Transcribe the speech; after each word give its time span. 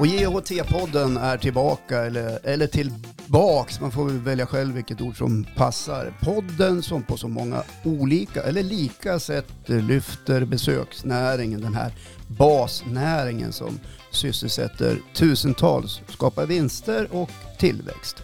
Och 0.00 0.06
JHT-podden 0.06 1.18
är 1.20 1.38
tillbaka, 1.38 1.98
eller, 1.98 2.38
eller 2.46 2.66
tillbaks, 2.66 3.80
man 3.80 3.90
får 3.90 4.04
väl 4.04 4.18
välja 4.18 4.46
själv 4.46 4.74
vilket 4.74 5.00
ord 5.00 5.18
som 5.18 5.46
passar. 5.56 6.12
Podden 6.20 6.82
som 6.82 7.02
på 7.02 7.16
så 7.16 7.28
många 7.28 7.62
olika, 7.84 8.42
eller 8.42 8.62
lika 8.62 9.18
sätt 9.18 9.52
lyfter 9.66 10.44
besöksnäringen, 10.44 11.60
den 11.60 11.74
här 11.74 11.92
basnäringen 12.28 13.52
som 13.52 13.80
sysselsätter 14.10 14.98
tusentals, 15.14 16.00
skapar 16.08 16.46
vinster 16.46 17.08
och 17.10 17.30
tillväxt. 17.58 18.22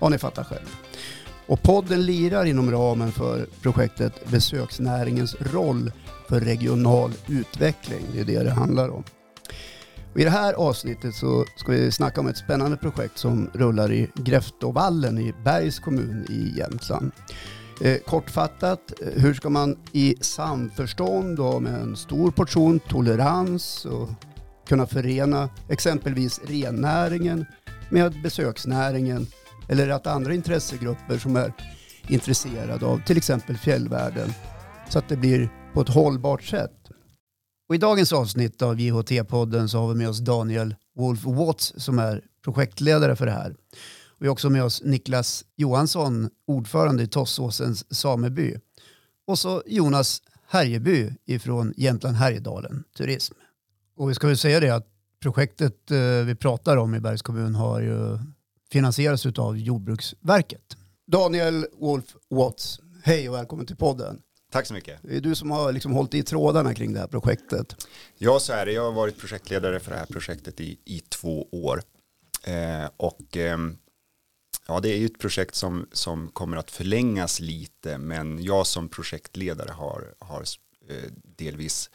Ja, 0.00 0.08
ni 0.08 0.18
fattar 0.18 0.44
själv. 0.44 0.76
Och 1.46 1.62
podden 1.62 2.06
lirar 2.06 2.44
inom 2.44 2.70
ramen 2.70 3.12
för 3.12 3.46
projektet 3.62 4.30
Besöksnäringens 4.30 5.36
roll 5.40 5.92
för 6.28 6.40
regional 6.40 7.12
utveckling. 7.26 8.02
Det 8.12 8.20
är 8.20 8.24
det 8.24 8.42
det 8.42 8.50
handlar 8.50 8.88
om. 8.88 9.04
Och 10.12 10.20
I 10.20 10.24
det 10.24 10.30
här 10.30 10.54
avsnittet 10.54 11.14
så 11.14 11.44
ska 11.56 11.72
vi 11.72 11.92
snacka 11.92 12.20
om 12.20 12.26
ett 12.26 12.36
spännande 12.36 12.76
projekt 12.76 13.18
som 13.18 13.50
rullar 13.54 13.92
i 13.92 14.10
Gräftovallen 14.14 15.18
i 15.18 15.34
Bergs 15.44 15.78
kommun 15.78 16.26
i 16.28 16.58
Jämtland. 16.58 17.12
Eh, 17.80 17.98
kortfattat, 17.98 18.92
eh, 19.02 19.22
hur 19.22 19.34
ska 19.34 19.50
man 19.50 19.76
i 19.92 20.16
samförstånd 20.20 21.40
och 21.40 21.62
med 21.62 21.74
en 21.74 21.96
stor 21.96 22.30
portion 22.30 22.80
tolerans 22.80 23.84
och 23.84 24.08
kunna 24.68 24.86
förena 24.86 25.48
exempelvis 25.68 26.40
rennäringen 26.44 27.46
med 27.90 28.22
besöksnäringen 28.22 29.26
eller 29.68 29.88
att 29.88 30.06
andra 30.06 30.34
intressegrupper 30.34 31.18
som 31.18 31.36
är 31.36 31.52
intresserade 32.08 32.86
av 32.86 33.00
till 33.06 33.16
exempel 33.16 33.56
fjällvärlden 33.56 34.32
så 34.88 34.98
att 34.98 35.08
det 35.08 35.16
blir 35.16 35.48
på 35.74 35.80
ett 35.80 35.88
hållbart 35.88 36.42
sätt. 36.42 36.72
Och 37.68 37.74
I 37.74 37.78
dagens 37.78 38.12
avsnitt 38.12 38.62
av 38.62 38.80
JHT-podden 38.80 39.66
så 39.66 39.78
har 39.78 39.88
vi 39.88 39.94
med 39.94 40.08
oss 40.08 40.18
Daniel 40.18 40.74
Wolf 40.96 41.24
Watts 41.24 41.74
som 41.76 41.98
är 41.98 42.24
projektledare 42.44 43.16
för 43.16 43.26
det 43.26 43.32
här. 43.32 43.56
Vi 44.18 44.26
har 44.26 44.32
också 44.32 44.50
med 44.50 44.64
oss 44.64 44.82
Niklas 44.84 45.44
Johansson, 45.56 46.30
ordförande 46.46 47.02
i 47.02 47.06
Tossåsens 47.06 47.94
sameby. 47.94 48.56
Och 49.26 49.38
så 49.38 49.62
Jonas 49.66 50.22
Härjeby 50.46 51.10
ifrån 51.24 51.74
Jämtland 51.76 52.16
Härjedalen 52.16 52.84
Turism. 52.96 53.34
Och 53.96 54.10
vi 54.10 54.14
ska 54.14 54.26
väl 54.26 54.38
säga 54.38 54.60
det 54.60 54.70
att 54.70 54.86
projektet 55.20 55.90
eh, 55.90 55.98
vi 56.26 56.34
pratar 56.34 56.76
om 56.76 56.94
i 56.94 57.00
Bergs 57.00 57.22
kommun 57.22 57.54
har 57.54 57.80
ju 57.80 58.18
finansierats 58.72 59.26
av 59.26 59.58
Jordbruksverket. 59.58 60.76
Daniel 61.06 61.66
Wolf 61.80 62.16
Watts, 62.30 62.80
hej 63.02 63.28
och 63.28 63.34
välkommen 63.34 63.66
till 63.66 63.76
podden. 63.76 64.22
Tack 64.50 64.66
så 64.66 64.74
mycket. 64.74 64.98
Det 65.02 65.16
är 65.16 65.20
du 65.20 65.34
som 65.34 65.50
har 65.50 65.72
liksom 65.72 65.92
hållit 65.92 66.14
i 66.14 66.22
trådarna 66.22 66.74
kring 66.74 66.92
det 66.92 67.00
här 67.00 67.06
projektet. 67.06 67.86
Ja, 68.18 68.40
så 68.40 68.52
är 68.52 68.66
det. 68.66 68.72
Jag 68.72 68.84
har 68.84 68.92
varit 68.92 69.18
projektledare 69.18 69.80
för 69.80 69.90
det 69.90 69.96
här 69.96 70.06
projektet 70.06 70.60
i, 70.60 70.78
i 70.84 71.00
två 71.00 71.48
år. 71.52 71.82
Eh, 72.44 72.90
och 72.96 73.36
eh, 73.36 73.58
ja, 74.66 74.80
det 74.80 74.88
är 74.88 74.96
ju 74.96 75.06
ett 75.06 75.18
projekt 75.18 75.54
som, 75.54 75.86
som 75.92 76.28
kommer 76.28 76.56
att 76.56 76.70
förlängas 76.70 77.40
lite, 77.40 77.98
men 77.98 78.42
jag 78.42 78.66
som 78.66 78.88
projektledare 78.88 79.70
har, 79.70 80.14
har 80.18 80.44
eh, 80.88 81.10
delvis 81.36 81.90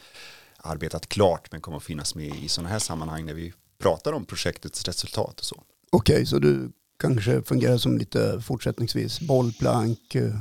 arbetat 0.57 1.09
klart, 1.09 1.51
men 1.51 1.61
kommer 1.61 1.77
att 1.77 1.83
finnas 1.83 2.15
med 2.15 2.35
i 2.35 2.47
sådana 2.47 2.69
här 2.69 2.79
sammanhang 2.79 3.25
när 3.25 3.33
vi 3.33 3.53
pratar 3.77 4.13
om 4.13 4.25
projektets 4.25 4.83
resultat 4.83 5.39
och 5.39 5.45
så. 5.45 5.63
Okej, 5.91 6.13
okay, 6.13 6.25
så 6.25 6.39
du 6.39 6.71
kanske 6.99 7.41
fungerar 7.41 7.77
som 7.77 7.97
lite 7.97 8.41
fortsättningsvis 8.41 9.19
bollplank, 9.19 10.15
eh, 10.15 10.35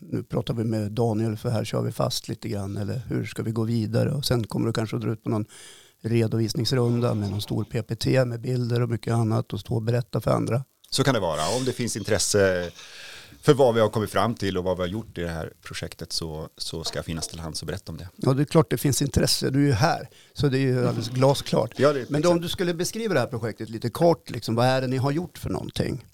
nu 0.00 0.22
pratar 0.22 0.54
vi 0.54 0.64
med 0.64 0.92
Daniel 0.92 1.36
för 1.36 1.50
här 1.50 1.64
kör 1.64 1.82
vi 1.82 1.92
fast 1.92 2.28
lite 2.28 2.48
grann 2.48 2.76
eller 2.76 3.02
hur 3.08 3.24
ska 3.24 3.42
vi 3.42 3.50
gå 3.50 3.64
vidare 3.64 4.12
och 4.12 4.24
sen 4.24 4.46
kommer 4.46 4.66
du 4.66 4.72
kanske 4.72 4.96
att 4.96 5.02
dra 5.02 5.12
ut 5.12 5.22
på 5.22 5.30
någon 5.30 5.46
redovisningsrunda 6.02 7.14
med 7.14 7.30
någon 7.30 7.42
stor 7.42 7.64
PPT 7.64 8.06
med 8.06 8.40
bilder 8.40 8.82
och 8.82 8.88
mycket 8.88 9.14
annat 9.14 9.52
och 9.52 9.60
stå 9.60 9.74
och 9.74 9.82
berätta 9.82 10.20
för 10.20 10.30
andra. 10.30 10.64
Så 10.90 11.04
kan 11.04 11.14
det 11.14 11.20
vara. 11.20 11.56
Om 11.58 11.64
det 11.64 11.72
finns 11.72 11.96
intresse 11.96 12.70
för 13.44 13.54
vad 13.54 13.74
vi 13.74 13.80
har 13.80 13.88
kommit 13.88 14.10
fram 14.10 14.34
till 14.34 14.58
och 14.58 14.64
vad 14.64 14.76
vi 14.76 14.82
har 14.82 14.88
gjort 14.88 15.18
i 15.18 15.20
det 15.20 15.28
här 15.28 15.52
projektet 15.62 16.12
så, 16.12 16.48
så 16.56 16.84
ska 16.84 16.98
jag 16.98 17.04
finnas 17.04 17.28
till 17.28 17.40
hands 17.40 17.62
och 17.62 17.66
berätta 17.66 17.92
om 17.92 17.98
det. 17.98 18.08
Ja, 18.16 18.32
det 18.32 18.42
är 18.42 18.44
klart 18.44 18.70
det 18.70 18.78
finns 18.78 19.02
intresse. 19.02 19.50
Du 19.50 19.62
är 19.62 19.66
ju 19.66 19.72
här, 19.72 20.08
så 20.32 20.48
det 20.48 20.58
är 20.58 20.60
ju 20.60 20.86
alldeles 20.86 21.08
glasklart. 21.08 21.70
Ja, 21.76 21.94
Men 22.08 22.22
då, 22.22 22.30
om 22.30 22.40
du 22.40 22.48
skulle 22.48 22.74
beskriva 22.74 23.14
det 23.14 23.20
här 23.20 23.26
projektet 23.26 23.68
lite 23.68 23.90
kort, 23.90 24.30
liksom, 24.30 24.54
vad 24.54 24.66
är 24.66 24.80
det 24.80 24.86
ni 24.86 24.96
har 24.96 25.10
gjort 25.10 25.38
för 25.38 25.50
någonting? 25.50 26.04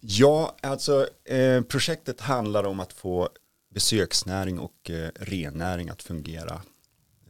Ja, 0.00 0.56
alltså 0.62 1.08
eh, 1.24 1.62
projektet 1.62 2.20
handlar 2.20 2.64
om 2.64 2.80
att 2.80 2.92
få 2.92 3.28
besöksnäring 3.74 4.58
och 4.58 4.90
eh, 4.90 5.10
rennäring 5.14 5.88
att 5.88 6.02
fungera 6.02 6.62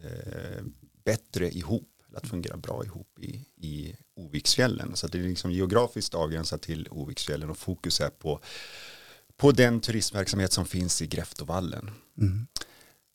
eh, 0.03 0.65
bättre 1.05 1.51
ihop, 1.51 1.89
att 2.17 2.27
fungera 2.27 2.57
bra 2.57 2.85
ihop 2.85 3.19
i, 3.21 3.47
i 3.57 3.97
Oviksfjällen. 4.17 4.97
Så 4.97 5.07
det 5.07 5.19
är 5.19 5.23
liksom 5.23 5.53
geografiskt 5.53 6.15
avgränsat 6.15 6.63
till 6.63 6.89
Oviksfjällen 6.91 7.51
och 7.51 7.59
fokus 7.59 8.01
är 8.01 8.11
på, 8.11 8.41
på 9.37 9.53
den 9.53 9.81
turistverksamhet 9.81 10.53
som 10.53 10.67
finns 10.67 11.03
i 11.03 11.07
Gräftovallen. 11.07 11.91
Mm. 12.19 12.47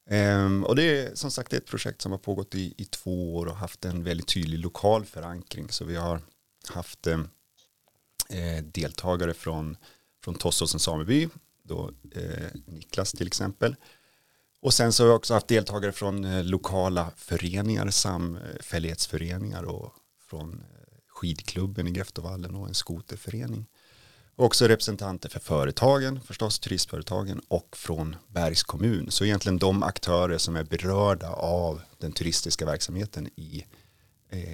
Um, 0.10 0.64
och 0.64 0.76
det 0.76 0.84
är 0.84 1.16
som 1.16 1.32
sagt 1.32 1.54
ett 1.54 1.66
projekt 1.66 2.02
som 2.02 2.12
har 2.12 2.20
pågått 2.20 2.56
i, 2.56 2.74
i 2.78 2.86
två 2.86 3.36
år 3.36 3.46
och 3.46 3.56
haft 3.56 3.86
en 3.86 4.04
väldigt 4.04 4.28
tydlig 4.28 4.60
lokal 4.60 5.06
förankring. 5.06 5.70
Så 5.70 5.86
vi 5.86 5.96
har 5.96 6.22
haft 6.70 7.08
um, 7.08 7.30
eh, 8.30 8.64
deltagare 8.64 9.34
från, 9.34 9.78
från 10.24 10.36
Tossåsen 10.36 10.80
sameby, 10.80 11.30
då, 11.64 11.92
eh, 12.12 12.48
Niklas 12.66 13.12
till 13.12 13.28
exempel. 13.28 13.76
Och 14.62 14.74
sen 14.74 14.94
så 14.94 15.04
har 15.04 15.08
vi 15.08 15.14
också 15.16 15.34
haft 15.34 15.48
deltagare 15.48 15.92
från 15.92 16.26
eh, 16.26 16.44
lokala 16.44 17.12
föreningar, 17.16 17.90
samfällighetsföreningar 17.90 19.64
och 19.64 19.94
från 20.30 20.54
eh, 20.54 20.98
skidklubben 21.08 21.88
i 21.88 21.92
Greftovallen 21.92 22.56
och 22.56 22.68
en 22.68 22.74
skoterförening. 22.74 23.66
Och 24.36 24.46
också 24.46 24.68
representanter 24.68 25.30
för 25.30 25.40
företagen, 25.40 26.22
förstås 26.22 26.60
turistföretagen 26.60 27.42
och 27.48 27.78
från 27.78 28.16
Bergs 28.28 28.64
kommun. 28.64 29.12
Så 29.12 29.26
egentligen 29.26 29.58
de 29.58 29.84
aktörer 29.84 30.38
som 30.38 30.56
är 30.56 30.64
berörda 30.64 31.30
av 31.30 31.82
den 31.98 32.12
turistiska 32.12 32.66
verksamheten 32.66 33.28
i 33.36 33.66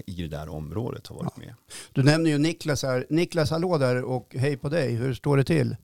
i 0.05 0.21
det 0.21 0.27
där 0.27 0.49
området 0.49 1.07
har 1.07 1.15
varit 1.15 1.37
med. 1.37 1.53
Du 1.91 2.03
nämner 2.03 2.29
ju 2.29 2.37
Niklas 2.37 2.83
här. 2.83 3.05
Niklas, 3.09 3.51
hallå 3.51 3.77
där 3.77 4.03
och 4.03 4.35
hej 4.35 4.57
på 4.57 4.69
dig. 4.69 4.95
Hur 4.95 5.13
står 5.13 5.37
det 5.37 5.43
till? 5.43 5.75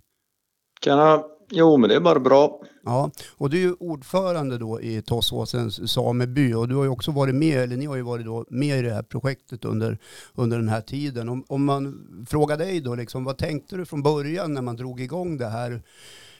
Tjena. 0.81 1.23
Jo, 1.49 1.77
men 1.77 1.89
det 1.89 1.95
är 1.95 1.99
bara 1.99 2.19
bra. 2.19 2.61
Ja, 2.83 3.11
och 3.37 3.49
du 3.49 3.57
är 3.57 3.61
ju 3.61 3.73
ordförande 3.73 4.57
då 4.57 4.81
i 4.81 5.01
Tossåsens 5.01 5.91
sameby 5.91 6.53
och 6.53 6.67
du 6.67 6.75
har 6.75 6.83
ju 6.83 6.89
också 6.89 7.11
varit 7.11 7.35
med, 7.35 7.57
eller 7.57 7.77
ni 7.77 7.85
har 7.85 7.95
ju 7.95 8.01
varit 8.01 8.25
då 8.25 8.45
med 8.49 8.79
i 8.79 8.81
det 8.81 8.93
här 8.93 9.03
projektet 9.03 9.65
under, 9.65 9.97
under 10.35 10.57
den 10.57 10.69
här 10.69 10.81
tiden. 10.81 11.29
Om, 11.29 11.45
om 11.47 11.65
man 11.65 12.07
frågar 12.29 12.57
dig 12.57 12.81
då, 12.81 12.95
liksom, 12.95 13.23
vad 13.23 13.37
tänkte 13.37 13.75
du 13.75 13.85
från 13.85 14.03
början 14.03 14.53
när 14.53 14.61
man 14.61 14.75
drog 14.75 15.01
igång 15.01 15.37
det 15.37 15.47
här 15.47 15.81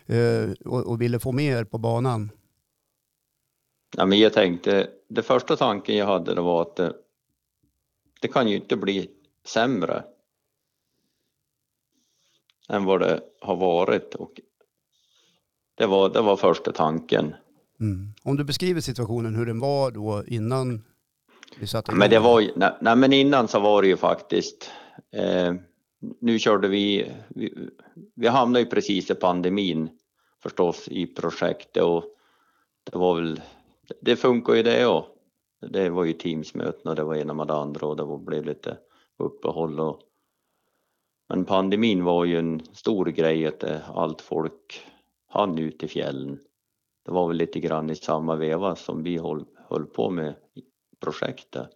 eh, 0.05 0.51
och, 0.65 0.85
och, 0.85 1.01
ville 1.01 1.19
få 1.19 1.31
med 1.31 1.59
er 1.59 1.63
på 1.63 1.77
banan? 1.77 2.31
Ja, 3.97 4.05
men 4.05 4.19
jag 4.19 4.33
tänkte, 4.33 4.87
det 5.09 5.23
första 5.23 5.55
tanken 5.55 5.95
jag 5.95 6.05
hade 6.05 6.35
det 6.35 6.41
var 6.41 6.61
att 6.61 6.79
det 8.21 8.27
kan 8.27 8.47
ju 8.47 8.55
inte 8.55 8.75
bli 8.75 9.09
sämre 9.45 10.03
än 12.69 12.85
vad 12.85 12.99
det 12.99 13.21
har 13.41 13.55
varit 13.55 14.15
och 14.15 14.31
det 15.75 15.85
var, 15.85 16.09
det 16.09 16.21
var 16.21 16.35
första 16.35 16.71
tanken. 16.71 17.35
Mm. 17.79 18.13
Om 18.23 18.37
du 18.37 18.43
beskriver 18.43 18.81
situationen 18.81 19.35
hur 19.35 19.45
den 19.45 19.59
var 19.59 19.91
då 19.91 20.23
innan 20.27 20.83
vi 21.59 21.67
satte 21.67 21.91
igång? 21.91 21.99
Men 21.99 22.09
det 22.09 22.19
var, 22.19 22.51
nej, 22.55 22.71
nej, 22.81 22.95
men 22.95 23.13
innan 23.13 23.47
så 23.47 23.59
var 23.59 23.81
det 23.81 23.87
ju 23.87 23.97
faktiskt 23.97 24.71
eh, 25.11 25.53
nu 26.21 26.39
körde 26.39 26.67
vi, 26.67 27.11
vi, 27.27 27.69
vi 28.15 28.27
hamnade 28.27 28.63
ju 28.63 28.69
precis 28.69 29.11
i 29.11 29.15
pandemin 29.15 29.89
förstås 30.43 30.87
i 30.87 31.07
projektet 31.07 31.83
och 31.83 32.03
det 32.91 32.97
var 32.97 33.15
väl, 33.15 33.41
det 34.01 34.15
funkar 34.15 34.53
ju 34.53 34.63
det 34.63 34.85
och 34.85 35.05
det 35.61 35.89
var 35.89 36.03
ju 36.03 36.13
Teamsmöten 36.13 36.89
och 36.89 36.95
det 36.95 37.03
var 37.03 37.15
ena 37.15 37.33
med 37.33 37.47
det 37.47 37.55
andra 37.55 37.87
och 37.87 37.95
det 37.97 38.25
blev 38.25 38.45
lite 38.45 38.77
uppehåll 39.17 39.79
och 39.79 40.01
men 41.29 41.45
pandemin 41.45 42.03
var 42.03 42.25
ju 42.25 42.39
en 42.39 42.61
stor 42.73 43.05
grej 43.05 43.47
att 43.47 43.63
allt 43.87 44.21
folk 44.21 44.81
hann 45.27 45.57
ut 45.57 45.83
i 45.83 45.87
fjällen. 45.87 46.39
Det 47.05 47.11
var 47.11 47.27
väl 47.27 47.37
lite 47.37 47.59
grann 47.59 47.89
i 47.89 47.95
samma 47.95 48.35
veva 48.35 48.75
som 48.75 49.03
vi 49.03 49.17
höll, 49.17 49.45
höll 49.69 49.85
på 49.85 50.09
med 50.09 50.35
projektet. 50.99 51.67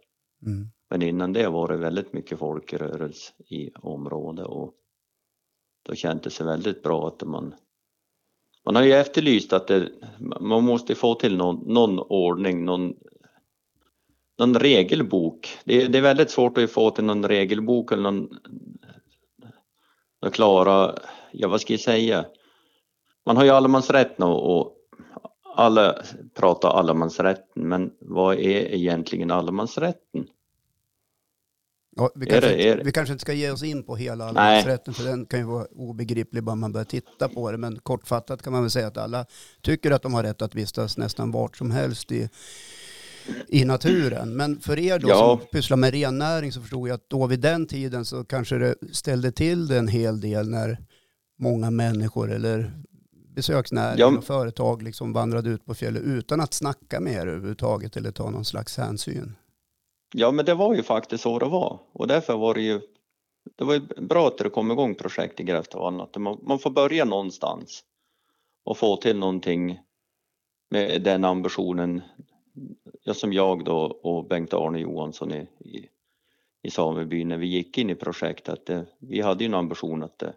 Mm. 0.46 0.68
Men 0.90 1.02
innan 1.02 1.34
det 1.34 1.50
var 1.50 1.68
det 1.68 1.78
väldigt 1.78 2.14
mycket 2.14 2.40
folkrörelse 2.40 3.34
i 3.38 3.72
området 3.76 4.46
och 4.46 4.74
då 5.84 5.96
kändes 5.96 6.38
det 6.38 6.44
väldigt 6.44 6.84
bra 6.84 7.08
att 7.08 7.24
man 7.24 7.56
man 8.66 8.76
har 8.76 8.84
ju 8.84 8.94
efterlyst 8.94 9.54
att 9.54 9.68
det, 9.68 9.90
man 10.40 10.64
måste 10.64 10.96
få 10.96 11.16
till 11.16 11.38
någon, 11.38 11.74
någon 11.74 12.00
ordning, 12.00 12.66
någon 12.66 12.94
någon 14.42 14.60
regelbok. 14.60 15.58
Det 15.64 15.82
är, 15.84 15.90
det 15.90 15.98
är 15.98 16.02
väldigt 16.02 16.32
svårt 16.32 16.58
att 16.58 16.72
få 16.72 16.92
till 16.92 17.04
någon 17.04 17.28
regelbok 17.28 17.92
eller 17.92 18.04
någon, 18.04 18.28
någon 20.22 20.32
klara, 20.32 20.96
ja 21.32 21.48
vad 21.48 21.62
ska 21.62 21.74
jag 21.74 21.80
säga? 21.80 22.26
Man 23.26 23.38
har 23.38 23.44
ju 23.44 23.50
allemansrätt 23.50 24.18
nu 24.20 24.26
och 24.26 24.74
alla 25.56 25.96
pratar 26.36 26.70
allemansrätten 26.70 27.70
men 27.70 27.92
vad 28.00 28.36
är 28.36 28.74
egentligen 28.74 29.32
allemansrätten? 29.32 30.28
Ja, 31.96 32.10
vi, 32.16 32.26
kanske, 32.26 32.50
det- 32.50 32.76
det- 32.76 32.84
vi 32.84 32.92
kanske 32.92 33.12
inte 33.14 33.22
ska 33.22 33.34
ge 33.34 33.52
oss 33.52 33.64
in 33.64 33.84
på 33.84 33.96
hela 33.96 34.26
allemansrätten 34.26 34.94
för 34.94 35.04
den 35.04 35.26
kan 35.26 35.40
ju 35.40 35.46
vara 35.46 35.66
obegriplig 35.72 36.44
bara 36.44 36.56
man 36.56 36.72
börjar 36.72 36.86
titta 36.86 37.30
på 37.30 37.52
det. 37.52 37.58
Men 37.58 37.80
kortfattat 37.80 38.42
kan 38.42 38.54
man 38.54 38.62
väl 38.64 38.72
säga 38.72 38.88
att 38.88 38.98
alla 38.98 39.26
tycker 39.62 39.92
att 39.92 40.02
de 40.02 40.14
har 40.14 40.24
rätt 40.24 40.42
att 40.42 40.56
vistas 40.56 40.98
nästan 40.98 41.32
vart 41.32 41.58
som 41.58 41.72
helst 41.72 42.12
i, 42.12 42.30
i 43.48 43.66
naturen. 43.66 44.36
Men 44.36 44.60
för 44.60 44.80
er 44.80 45.00
då 45.00 45.10
Ja. 45.10 45.16
som 45.40 45.48
pysslar 45.52 45.78
med 45.78 45.94
rennäring 45.94 46.52
så 46.52 46.62
förstod 46.62 46.88
jag 46.90 46.96
att 46.96 47.10
då 47.10 47.28
vid 47.28 47.40
den 47.40 47.66
tiden 47.68 48.06
så 48.06 48.24
kanske 48.26 48.58
det 48.58 48.76
ställde 48.92 49.32
till 49.32 49.68
det 49.68 49.78
en 49.78 49.88
hel 49.88 50.22
del 50.22 50.50
när 50.50 50.78
många 51.40 51.72
människor 51.72 52.32
eller 52.32 52.72
besöksnäring 53.36 54.00
Ja. 54.00 54.18
och 54.18 54.24
företag 54.24 54.82
liksom 54.84 55.14
vandrade 55.14 55.50
ut 55.50 55.66
på 55.66 55.74
fjället 55.76 56.04
utan 56.04 56.42
att 56.42 56.54
snacka 56.54 57.00
med 57.00 57.14
er 57.14 57.28
överhuvudtaget 57.28 57.98
eller 57.98 58.12
ta 58.12 58.30
någon 58.30 58.46
slags 58.46 58.78
hänsyn. 58.78 59.36
Ja, 60.14 60.32
men 60.32 60.46
det 60.46 60.54
var 60.54 60.76
ju 60.76 60.84
faktiskt 60.84 61.24
så 61.24 61.40
det 61.40 61.46
var 61.46 61.80
och 61.94 62.08
därför 62.08 62.38
var 62.38 62.54
det 62.54 62.62
ju 62.62 62.82
det 63.58 63.64
var 63.64 63.74
ju 63.74 63.80
bra 64.08 64.28
att 64.28 64.38
det 64.38 64.50
kom 64.50 64.72
igång 64.72 64.96
projekt 64.96 65.40
i 65.40 65.44
Gräfta 65.44 65.78
och 65.78 65.88
annat. 65.88 66.18
Man, 66.18 66.40
man 66.42 66.60
får 66.60 66.70
börja 66.70 67.06
någonstans 67.06 67.84
och 68.66 68.78
få 68.78 68.98
till 68.98 69.18
någonting 69.18 69.80
med 70.72 71.02
den 71.04 71.26
ambitionen. 71.26 72.02
Ja, 73.04 73.14
som 73.14 73.34
jag 73.34 73.66
då 73.66 73.82
och 73.82 74.26
Bengt-Arne 74.28 74.80
Johansson 74.80 75.32
i, 75.32 75.48
i, 75.60 75.90
i 76.62 76.70
samebyn 76.70 77.28
när 77.28 77.38
vi 77.38 77.48
gick 77.48 77.78
in 77.78 77.90
i 77.90 77.96
projektet. 77.96 78.66
Det, 78.66 78.86
vi 79.00 79.22
hade 79.22 79.44
ju 79.44 79.46
en 79.48 79.54
ambition 79.54 80.04
att 80.04 80.20
det, 80.20 80.34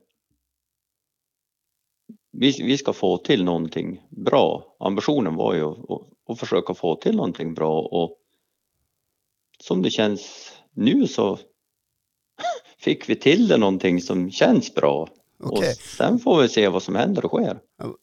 vi, 2.32 2.50
vi 2.62 2.78
ska 2.78 2.92
få 2.92 3.16
till 3.16 3.44
någonting 3.44 4.02
bra. 4.10 4.76
Ambitionen 4.78 5.34
var 5.34 5.54
ju 5.54 5.64
att, 5.64 5.90
att, 5.90 6.02
att 6.28 6.38
försöka 6.38 6.74
få 6.74 6.96
till 6.96 7.16
någonting 7.16 7.54
bra 7.54 7.80
och 7.80 8.18
som 9.58 9.82
det 9.82 9.90
känns 9.90 10.52
nu 10.72 11.06
så 11.06 11.38
fick 12.78 13.08
vi 13.08 13.16
till 13.16 13.48
det 13.48 13.56
någonting 13.56 14.00
som 14.00 14.30
känns 14.30 14.74
bra. 14.74 15.08
Okej. 15.44 15.70
Och 15.70 15.76
sen 15.76 16.18
får 16.18 16.42
vi 16.42 16.48
se 16.48 16.68
vad 16.68 16.82
som 16.82 16.94
händer 16.94 17.24
och 17.24 17.30
sker. 17.30 17.58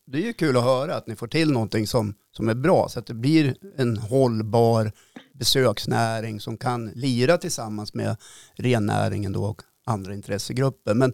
Det 0.08 0.18
är 0.18 0.22
ju 0.22 0.34
kul 0.34 0.58
att 0.58 0.64
höra 0.64 0.96
att 0.96 1.08
ni 1.08 1.16
får 1.16 1.28
till 1.28 1.52
någonting 1.52 1.88
som, 1.88 2.14
som 2.32 2.50
är 2.50 2.54
bra 2.54 2.90
så 2.90 3.00
att 3.00 3.06
det 3.06 3.14
blir 3.14 3.56
en 3.78 3.98
hållbar 3.98 4.92
besöksnäring 5.34 6.40
som 6.40 6.58
kan 6.58 6.88
lira 6.88 7.38
tillsammans 7.38 7.94
med 7.94 8.18
rennäringen 8.56 9.32
då 9.34 9.44
och 9.44 9.62
andra 9.86 10.14
intressegrupper. 10.14 10.94
Men 10.94 11.14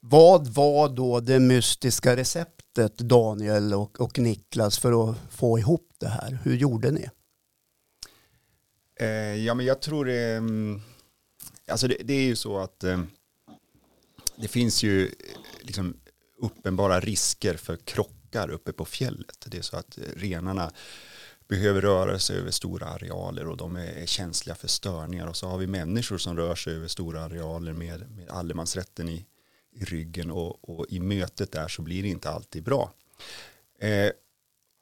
vad 0.00 0.48
var 0.48 0.88
då 0.88 1.20
det 1.20 1.40
mystiska 1.40 2.16
receptet 2.16 2.98
Daniel 2.98 3.74
och, 3.74 4.00
och 4.00 4.18
Niklas 4.18 4.78
för 4.78 5.10
att 5.10 5.16
få 5.30 5.58
ihop 5.58 5.88
det 5.98 6.08
här? 6.08 6.38
Hur 6.44 6.56
gjorde 6.56 6.90
ni? 6.90 7.08
Eh, 9.00 9.44
ja, 9.44 9.54
men 9.54 9.66
jag 9.66 9.80
tror 9.80 10.04
det, 10.04 10.36
mm, 10.36 10.80
alltså 11.68 11.88
det, 11.88 11.96
det 12.04 12.12
är 12.12 12.22
ju 12.22 12.36
så 12.36 12.58
att 12.58 12.84
eh, 12.84 13.00
det 14.40 14.48
finns 14.48 14.82
ju 14.82 15.06
eh, 15.06 15.12
liksom 15.60 15.96
uppenbara 16.42 17.00
risker 17.00 17.54
för 17.54 17.76
krockar 17.76 18.50
uppe 18.50 18.72
på 18.72 18.84
fjället. 18.84 19.46
Det 19.46 19.58
är 19.58 19.62
så 19.62 19.76
att 19.76 19.98
eh, 19.98 20.02
renarna 20.16 20.72
behöver 21.48 21.80
röra 21.80 22.18
sig 22.18 22.38
över 22.38 22.50
stora 22.50 22.86
arealer 22.86 23.46
och 23.46 23.56
de 23.56 23.76
är, 23.76 24.06
känsliga 24.06 24.54
för 24.54 24.68
störningar 24.68 25.26
och 25.26 25.36
så 25.36 25.46
har 25.46 25.58
vi 25.58 25.66
människor 25.66 26.18
som 26.18 26.36
rör 26.36 26.54
sig 26.54 26.74
över 26.74 26.88
stora 26.88 27.24
arealer 27.24 27.72
med, 27.72 28.10
med 28.10 28.30
allemansrätten 28.30 29.08
i, 29.08 29.26
i 29.72 29.84
ryggen 29.84 30.30
och, 30.30 30.68
och 30.68 30.86
i 30.88 31.00
mötet 31.00 31.52
där 31.52 31.68
så 31.68 31.82
blir 31.82 32.02
det 32.02 32.08
inte 32.08 32.30
alltid 32.30 32.62
bra. 32.62 32.92
Eh, 33.80 34.10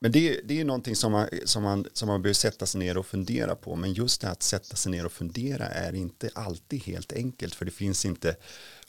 men 0.01 0.13
det, 0.13 0.41
det 0.45 0.55
är 0.55 0.59
ju 0.59 0.65
någonting 0.65 0.97
som 0.97 1.13
man, 1.13 1.29
som, 1.45 1.63
man, 1.63 1.87
som 1.93 2.09
man 2.09 2.23
behöver 2.23 2.35
sätta 2.35 2.67
sig 2.67 2.79
ner 2.79 2.99
och 2.99 3.07
fundera 3.07 3.55
på. 3.55 3.77
Men 3.77 3.93
just 3.93 4.21
det 4.21 4.27
här 4.27 4.33
att 4.33 4.43
sätta 4.43 4.77
sig 4.77 4.93
ner 4.93 5.07
och 5.07 5.13
fundera 5.13 5.67
är 5.67 5.95
inte 5.95 6.31
alltid 6.35 6.83
helt 6.83 7.13
enkelt. 7.13 7.55
För 7.55 7.65
det 7.65 7.71
finns 7.71 8.05
inte, 8.05 8.37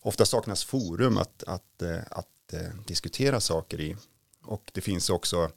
ofta 0.01 0.25
saknas 0.25 0.63
forum 0.63 1.17
att, 1.17 1.43
att, 1.43 1.81
eh, 1.81 1.99
att, 2.11 2.53
eh, 2.53 2.69
diskutera 2.87 3.39
saker 3.39 3.81
i. 3.81 3.95
Och 4.43 4.71
det 4.73 4.81
finns 4.81 5.09
också 5.09 5.51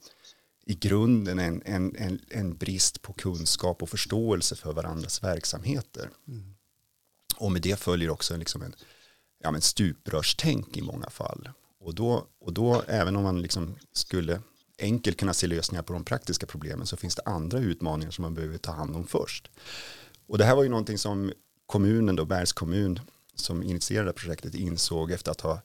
i 0.66 0.74
grunden 0.74 1.38
en, 1.38 1.62
en, 1.64 1.96
en, 1.96 2.20
en 2.28 2.56
brist 2.56 3.02
på 3.02 3.12
kunskap 3.12 3.82
och 3.82 3.88
förståelse 3.88 4.56
för 4.56 4.72
varandras 4.72 5.22
verksamheter. 5.22 6.10
Och 7.36 7.52
med 7.52 7.62
det 7.62 7.76
följer 7.76 8.10
också 8.10 8.36
liksom 8.36 8.62
en 8.62 8.74
ja, 9.42 9.50
men 9.50 9.60
stuprörstänk 9.60 10.76
i 10.76 10.82
många 10.82 11.10
fall. 11.10 11.48
Och 11.80 11.94
då, 11.94 12.26
och 12.40 12.52
då 12.52 12.82
även 12.86 13.16
om 13.16 13.22
man 13.22 13.42
liksom 13.42 13.74
skulle 13.92 14.40
enkelt 14.78 15.16
kunna 15.16 15.34
se 15.34 15.46
lösningar 15.46 15.82
på 15.82 15.92
de 15.92 16.04
praktiska 16.04 16.46
problemen 16.46 16.86
så 16.86 16.96
finns 16.96 17.14
det 17.14 17.22
andra 17.24 17.58
utmaningar 17.58 18.10
som 18.10 18.22
man 18.22 18.34
behöver 18.34 18.58
ta 18.58 18.72
hand 18.72 18.96
om 18.96 19.06
först. 19.06 19.50
Och 20.26 20.38
det 20.38 20.44
här 20.44 20.56
var 20.56 20.62
ju 20.62 20.68
någonting 20.68 20.98
som 20.98 21.32
kommunen 21.66 22.16
då, 22.16 22.24
Bergs 22.24 22.52
kommun, 22.52 23.00
som 23.34 23.62
initierade 23.62 24.12
projektet 24.12 24.54
insåg 24.54 25.10
efter 25.10 25.30
att 25.30 25.40
ha 25.40 25.62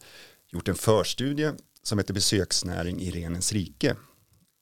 gjort 0.48 0.68
en 0.68 0.76
förstudie 0.76 1.54
som 1.84 1.98
heter 1.98 2.14
besöksnäring 2.14 3.02
i 3.02 3.12
renens 3.12 3.54
rike. 3.54 3.96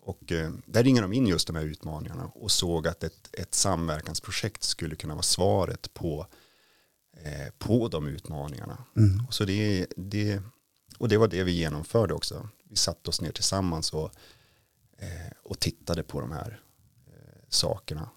Och 0.01 0.31
eh, 0.31 0.51
där 0.65 0.83
ringer 0.83 1.01
de 1.01 1.13
in 1.13 1.27
just 1.27 1.47
de 1.47 1.55
här 1.55 1.63
utmaningarna 1.63 2.25
och 2.25 2.51
såg 2.51 2.87
att 2.87 3.03
ett, 3.03 3.29
ett 3.33 3.55
samverkansprojekt 3.55 4.63
skulle 4.63 4.95
kunna 4.95 5.13
vara 5.13 5.23
svaret 5.23 5.93
på, 5.93 6.27
eh, 7.17 7.53
på 7.57 7.87
de 7.87 8.07
utmaningarna. 8.07 8.85
Och, 9.27 9.33
så 9.33 9.45
det, 9.45 9.87
det, 9.97 10.41
och 10.97 11.09
det 11.09 11.17
var 11.17 11.27
det 11.27 11.43
vi 11.43 11.51
genomförde 11.51 12.13
också. 12.13 12.49
Vi 12.69 12.75
satte 12.75 13.09
oss 13.09 13.21
ner 13.21 13.31
tillsammans 13.31 13.93
och, 13.93 14.11
eh, 14.97 15.31
och 15.43 15.59
tittade 15.59 16.03
på 16.03 16.21
de 16.21 16.31
här 16.31 16.61
eh, 17.07 17.43
sakerna. 17.49 18.09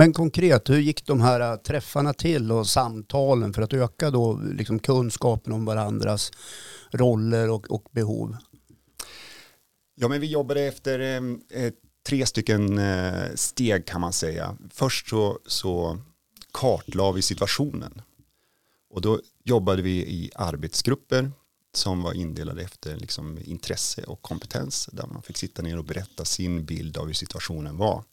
Men 0.00 0.12
konkret, 0.12 0.70
hur 0.70 0.78
gick 0.78 1.06
de 1.06 1.20
här 1.20 1.40
äh, 1.40 1.56
träffarna 1.56 2.14
till 2.14 2.52
och 2.52 2.66
samtalen 2.66 3.52
för 3.52 3.62
att 3.62 3.72
öka 3.72 4.10
då 4.10 4.40
liksom 4.52 4.78
kunskapen 4.78 5.52
om 5.52 5.64
varandras 5.64 6.32
roller 6.90 7.50
och, 7.50 7.70
och 7.70 7.88
behov? 7.92 8.36
Ja, 9.94 10.08
men 10.08 10.20
vi 10.20 10.26
jobbade 10.26 10.62
efter 10.62 11.00
eh, 11.00 11.62
eh, 11.62 11.72
tre 12.06 12.26
stycken 12.26 12.78
eh, 12.78 13.34
steg 13.34 13.86
kan 13.86 14.00
man 14.00 14.12
säga. 14.12 14.56
Först 14.70 15.08
så, 15.08 15.38
så 15.46 15.98
kartlade 16.52 17.14
vi 17.14 17.22
situationen. 17.22 18.02
Och 18.90 19.00
då 19.00 19.20
jobbade 19.44 19.82
vi 19.82 19.90
i 19.90 20.30
arbetsgrupper 20.34 21.30
som 21.74 22.02
var 22.02 22.12
indelade 22.12 22.62
efter 22.62 22.96
liksom, 22.96 23.38
intresse 23.44 24.02
och 24.02 24.22
kompetens. 24.22 24.88
Där 24.92 25.06
man 25.06 25.22
fick 25.22 25.36
sitta 25.36 25.62
ner 25.62 25.78
och 25.78 25.84
berätta 25.84 26.24
sin 26.24 26.64
bild 26.64 26.96
av 26.96 27.06
hur 27.06 27.14
situationen 27.14 27.76
var. 27.76 28.04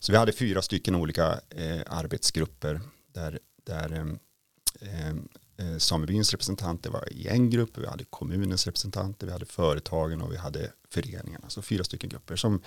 Så 0.00 0.12
vi 0.12 0.18
hade 0.18 0.32
fyra 0.32 0.62
stycken 0.62 0.94
olika 0.94 1.40
eh, 1.50 1.80
arbetsgrupper 1.86 2.80
där, 3.12 3.38
där 3.64 3.92
eh, 3.92 5.08
eh, 5.08 5.16
eh 5.56 5.78
samebyns 5.78 6.30
representanter 6.30 6.90
var 6.90 7.12
i 7.12 7.28
en 7.28 7.50
grupp, 7.50 7.78
vi 7.78 7.86
hade 7.86 8.04
kommunens 8.04 8.66
representanter, 8.66 9.26
vi 9.26 9.32
hade 9.32 9.46
företagen 9.46 10.22
och 10.22 10.32
vi 10.32 10.36
hade 10.36 10.72
föreningarna. 10.90 11.50
Så 11.50 11.62
fyra 11.62 11.84
stycken 11.84 12.10
grupper 12.10 12.36
som, 12.36 12.62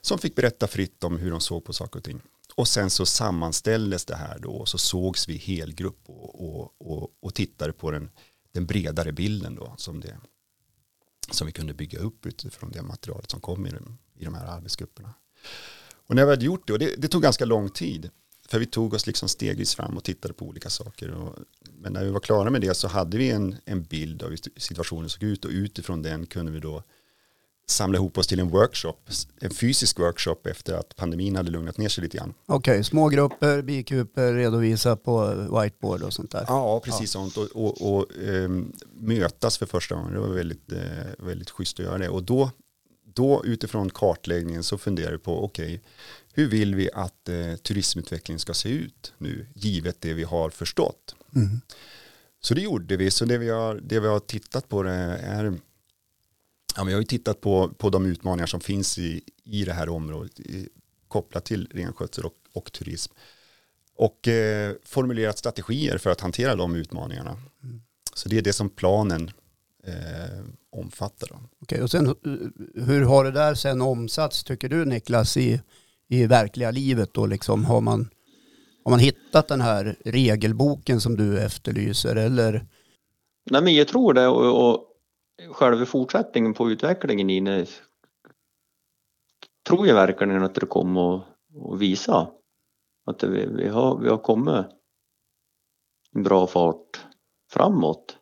som 0.00 0.18
fick 0.18 0.34
berätta 0.34 0.66
fritt 0.66 1.04
om 1.04 1.18
hur 1.18 1.30
de 1.30 1.40
såg 1.40 1.64
på 1.64 1.72
saker 1.72 1.98
och 1.98 2.04
ting. 2.04 2.20
Och 2.54 2.68
sen 2.68 2.90
så 2.90 3.06
sammanställdes 3.06 4.04
det 4.04 4.16
här 4.16 4.38
då 4.38 4.50
och 4.50 4.68
så 4.68 4.78
sågs 4.78 5.28
vi 5.28 5.34
i 5.34 5.38
helgrupp 5.38 6.00
och, 6.06 6.48
och, 6.48 6.74
och, 6.78 7.10
och 7.20 7.34
tittade 7.34 7.72
på 7.72 7.90
den, 7.90 8.10
den 8.52 8.66
bredare 8.66 9.12
bilden 9.12 9.54
då 9.54 9.74
som, 9.76 10.00
det, 10.00 10.18
som 11.30 11.46
vi 11.46 11.52
kunde 11.52 11.74
bygga 11.74 11.98
upp 11.98 12.26
utifrån 12.26 12.70
det 12.70 12.82
materialet 12.82 13.30
som 13.30 13.40
kom 13.40 13.66
i 13.66 13.70
i 14.18 14.24
de 14.24 14.34
här 14.34 14.46
arbetsgrupperna. 14.46 15.14
Och 16.06 16.14
när 16.14 16.24
vi 16.24 16.30
hade 16.30 16.44
gjort 16.44 16.66
det, 16.66 16.72
och 16.72 16.78
det, 16.78 16.94
det 16.98 17.08
tog 17.08 17.22
ganska 17.22 17.44
lång 17.44 17.70
tid, 17.70 18.10
för 18.48 18.58
vi 18.58 18.66
tog 18.66 18.94
oss 18.94 19.06
liksom 19.06 19.28
stegvis 19.28 19.74
fram 19.74 19.96
och 19.96 20.04
tittade 20.04 20.34
på 20.34 20.44
olika 20.44 20.70
saker. 20.70 21.10
Och, 21.10 21.34
men 21.78 21.92
när 21.92 22.04
vi 22.04 22.10
var 22.10 22.20
klara 22.20 22.50
med 22.50 22.60
det 22.60 22.74
så 22.74 22.88
hade 22.88 23.18
vi 23.18 23.30
en, 23.30 23.56
en 23.64 23.82
bild 23.82 24.22
av 24.22 24.30
hur 24.30 24.38
situationen 24.56 25.08
såg 25.08 25.22
ut 25.22 25.44
och 25.44 25.50
utifrån 25.50 26.02
den 26.02 26.26
kunde 26.26 26.52
vi 26.52 26.60
då 26.60 26.82
samla 27.68 27.98
ihop 27.98 28.18
oss 28.18 28.26
till 28.26 28.40
en 28.40 28.48
workshop, 28.48 28.96
en 29.40 29.50
fysisk 29.50 29.98
workshop 29.98 30.36
efter 30.44 30.74
att 30.74 30.96
pandemin 30.96 31.36
hade 31.36 31.50
lugnat 31.50 31.78
ner 31.78 31.88
sig 31.88 32.04
lite 32.04 32.16
grann. 32.16 32.34
Okej, 32.46 32.84
små 32.84 33.08
grupper, 33.08 33.62
bikuper, 33.62 34.32
redovisa 34.34 34.96
på 34.96 35.26
whiteboard 35.62 36.02
och 36.02 36.12
sånt 36.12 36.30
där. 36.30 36.44
Ja, 36.48 36.80
precis 36.84 37.10
sånt. 37.10 37.36
Och, 37.36 37.46
och, 37.54 37.96
och 37.96 38.06
ehm, 38.26 38.72
mötas 38.94 39.58
för 39.58 39.66
första 39.66 39.94
gången, 39.94 40.12
det 40.12 40.20
var 40.20 40.28
väldigt, 40.28 40.72
eh, 40.72 40.78
väldigt 41.18 41.50
schysst 41.50 41.80
att 41.80 41.86
göra 41.86 41.98
det. 41.98 42.08
Och 42.08 42.22
då, 42.22 42.50
då 43.16 43.42
utifrån 43.44 43.90
kartläggningen 43.90 44.62
så 44.62 44.78
funderar 44.78 45.12
vi 45.12 45.18
på, 45.18 45.44
okej, 45.44 45.80
hur 46.32 46.48
vill 46.48 46.74
vi 46.74 46.90
att 46.94 47.28
eh, 47.28 47.56
turismutvecklingen 47.56 48.38
ska 48.38 48.54
se 48.54 48.68
ut 48.68 49.12
nu, 49.18 49.46
givet 49.54 50.00
det 50.00 50.14
vi 50.14 50.24
har 50.24 50.50
förstått? 50.50 51.14
Mm. 51.34 51.60
Så 52.40 52.54
det 52.54 52.60
gjorde 52.60 52.96
vi, 52.96 53.10
så 53.10 53.24
det 53.24 53.38
vi 53.38 53.48
har, 53.48 53.74
det 53.74 54.00
vi 54.00 54.06
har 54.06 54.20
tittat 54.20 54.68
på 54.68 54.82
det 54.82 54.90
är, 54.90 55.44
ja, 56.76 56.84
men 56.84 56.88
jag 56.88 56.96
har 56.96 57.00
ju 57.00 57.06
tittat 57.06 57.40
på, 57.40 57.68
på 57.68 57.90
de 57.90 58.06
utmaningar 58.06 58.46
som 58.46 58.60
finns 58.60 58.98
i, 58.98 59.22
i 59.44 59.64
det 59.64 59.72
här 59.72 59.88
området 59.88 60.40
i, 60.40 60.68
kopplat 61.08 61.44
till 61.44 61.68
renskötsel 61.70 62.24
och, 62.24 62.34
och 62.52 62.72
turism. 62.72 63.12
Och 63.94 64.28
eh, 64.28 64.74
formulerat 64.84 65.38
strategier 65.38 65.98
för 65.98 66.10
att 66.10 66.20
hantera 66.20 66.56
de 66.56 66.74
utmaningarna. 66.74 67.36
Så 68.14 68.28
det 68.28 68.38
är 68.38 68.42
det 68.42 68.52
som 68.52 68.70
planen 68.70 69.30
eh, 69.86 70.44
omfattar. 70.72 71.28
Okej, 71.62 71.82
och 71.82 71.90
sen 71.90 72.06
eh, 72.06 72.12
hur 72.86 73.04
har 73.04 73.24
det 73.24 73.30
där 73.30 73.54
sen 73.54 73.82
omsatts 73.82 74.44
tycker 74.44 74.68
du 74.68 74.84
Niklas 74.84 75.36
i, 75.36 75.60
i 76.08 76.26
verkliga 76.26 76.70
livet 76.70 77.14
då 77.14 77.26
liksom? 77.26 77.64
Har 77.64 77.80
man 77.80 78.10
Har 78.84 78.90
man 78.90 79.00
hittat 79.00 79.48
den 79.48 79.60
här 79.60 79.96
regelboken 80.04 81.00
som 81.00 81.16
du 81.16 81.38
efterlyser 81.40 82.16
eller? 82.16 82.66
Nej, 83.50 83.62
men 83.62 83.74
jag 83.74 83.88
tror 83.88 84.12
det 84.12 84.28
och, 84.28 84.70
och 84.70 84.92
själva 85.54 85.86
fortsättningen 85.86 86.54
på 86.54 86.70
utvecklingen 86.70 87.30
i 87.30 87.40
det 87.40 87.66
tror 89.68 89.86
jag 89.86 89.94
verkligen 89.94 90.42
att 90.42 90.54
det 90.54 90.66
kommer 90.66 91.16
att, 91.16 91.24
att 91.72 91.78
visa 91.78 92.30
att 93.06 93.22
vi, 93.22 93.46
vi, 93.46 93.68
har, 93.68 93.98
vi 93.98 94.08
har 94.08 94.18
kommit 94.18 94.66
en 96.14 96.22
bra 96.22 96.46
fart 96.46 97.06
framåt. 97.52 98.18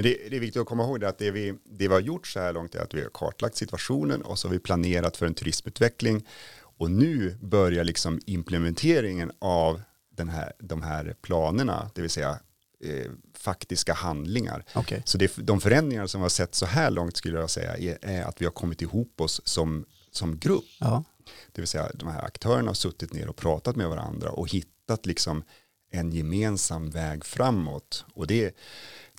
Men 0.00 0.04
det, 0.04 0.30
det, 0.30 0.36
är 0.36 0.40
viktigt 0.40 0.60
att 0.60 0.66
komma 0.66 0.84
ihåg 0.84 1.00
det 1.00 1.08
att 1.08 1.18
det 1.18 1.30
vi, 1.30 1.54
det 1.64 1.88
vi 1.88 1.94
har 1.94 2.00
gjort 2.00 2.26
så 2.26 2.40
här 2.40 2.52
långt 2.52 2.74
är 2.74 2.80
att 2.80 2.94
vi 2.94 3.02
har 3.02 3.10
kartlagt 3.14 3.56
situationen 3.56 4.22
och 4.22 4.38
så 4.38 4.48
har 4.48 4.52
vi 4.52 4.58
planerat 4.58 5.16
för 5.16 5.26
en 5.26 5.34
turismutveckling 5.34 6.26
och 6.60 6.90
nu 6.90 7.38
börjar 7.42 7.84
liksom 7.84 8.20
implementeringen 8.26 9.32
av 9.38 9.82
den 10.16 10.28
här, 10.28 10.52
de 10.58 10.82
här 10.82 11.14
planerna, 11.22 11.90
det 11.94 12.00
vill 12.00 12.10
säga 12.10 12.38
eh, 12.84 13.10
faktiska 13.34 13.92
handlingar. 13.92 14.64
Okay. 14.74 15.02
Så 15.04 15.18
det, 15.18 15.36
de 15.36 15.60
förändringar 15.60 16.06
som 16.06 16.20
vi 16.20 16.24
har 16.24 16.28
sett 16.28 16.54
så 16.54 16.66
här 16.66 16.90
långt 16.90 17.16
skulle 17.16 17.38
jag 17.38 17.50
säga 17.50 17.76
är, 17.76 17.98
är 18.02 18.22
att 18.22 18.40
vi 18.40 18.44
har 18.44 18.52
kommit 18.52 18.82
ihop 18.82 19.20
oss 19.20 19.40
som, 19.44 19.84
som 20.10 20.38
grupp. 20.38 20.64
Ja. 20.78 21.04
Det 21.52 21.60
vill 21.60 21.68
säga 21.68 21.90
de 21.94 22.08
här 22.08 22.24
aktörerna 22.24 22.68
har 22.68 22.74
suttit 22.74 23.12
ner 23.12 23.28
och 23.28 23.36
pratat 23.36 23.76
med 23.76 23.88
varandra 23.88 24.30
och 24.30 24.50
hittat 24.50 25.06
liksom 25.06 25.44
en 25.90 26.12
gemensam 26.12 26.90
väg 26.90 27.24
framåt. 27.24 28.04
Och 28.14 28.26
det, 28.26 28.56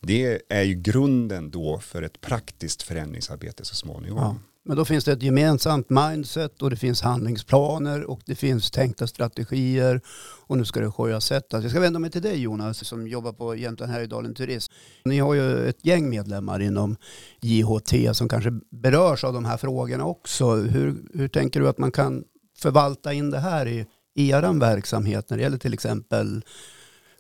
det 0.02 0.42
är 0.50 0.64
ju 0.64 0.74
grunden 0.74 1.52
då 1.52 1.80
för 1.80 2.02
ett 2.02 2.22
praktiskt 2.22 2.82
förändringsarbete 2.82 3.66
så 3.66 3.76
småningom. 3.76 4.18
Ja. 4.18 4.36
Men 4.64 4.78
då 4.78 4.86
finns 4.86 5.06
det 5.06 5.12
ett 5.12 5.24
gemensamt 5.24 5.90
mindset 5.90 6.62
och 6.62 6.70
det 6.70 6.76
finns 6.76 7.02
handlingsplaner 7.02 8.04
och 8.04 8.22
det 8.26 8.36
finns 8.36 8.72
tänkta 8.72 9.08
strategier 9.08 10.02
och 10.48 10.58
nu 10.58 10.66
ska 10.66 10.80
det 10.80 10.92
sjösättas. 10.92 11.64
Jag 11.64 11.72
ska 11.72 11.80
vända 11.80 12.00
mig 12.00 12.12
till 12.12 12.22
dig 12.22 12.42
Jonas 12.42 12.88
som 12.88 13.08
jobbar 13.08 13.34
på 13.34 13.56
Jämtland 13.56 13.92
Härjedalen 13.92 14.34
Turism. 14.34 14.74
Ni 15.06 15.20
har 15.20 15.34
ju 15.34 15.70
ett 15.70 15.86
gäng 15.86 16.10
medlemmar 16.10 16.60
inom 16.62 16.98
JHT 17.42 17.94
som 18.14 18.30
kanske 18.30 18.52
berörs 18.72 19.24
av 19.24 19.34
de 19.34 19.46
här 19.46 19.58
frågorna 19.58 20.06
också. 20.06 20.56
Hur, 20.56 20.96
hur 21.14 21.28
tänker 21.28 21.60
du 21.60 21.70
att 21.70 21.78
man 21.78 21.92
kan 21.92 22.24
förvalta 22.58 23.14
in 23.14 23.30
det 23.30 23.40
här 23.40 23.66
i, 23.66 23.86
i 24.16 24.30
er 24.30 24.60
verksamhet 24.60 25.30
när 25.30 25.38
det 25.38 25.44
gäller 25.44 25.58
till 25.58 25.74
exempel 25.74 26.44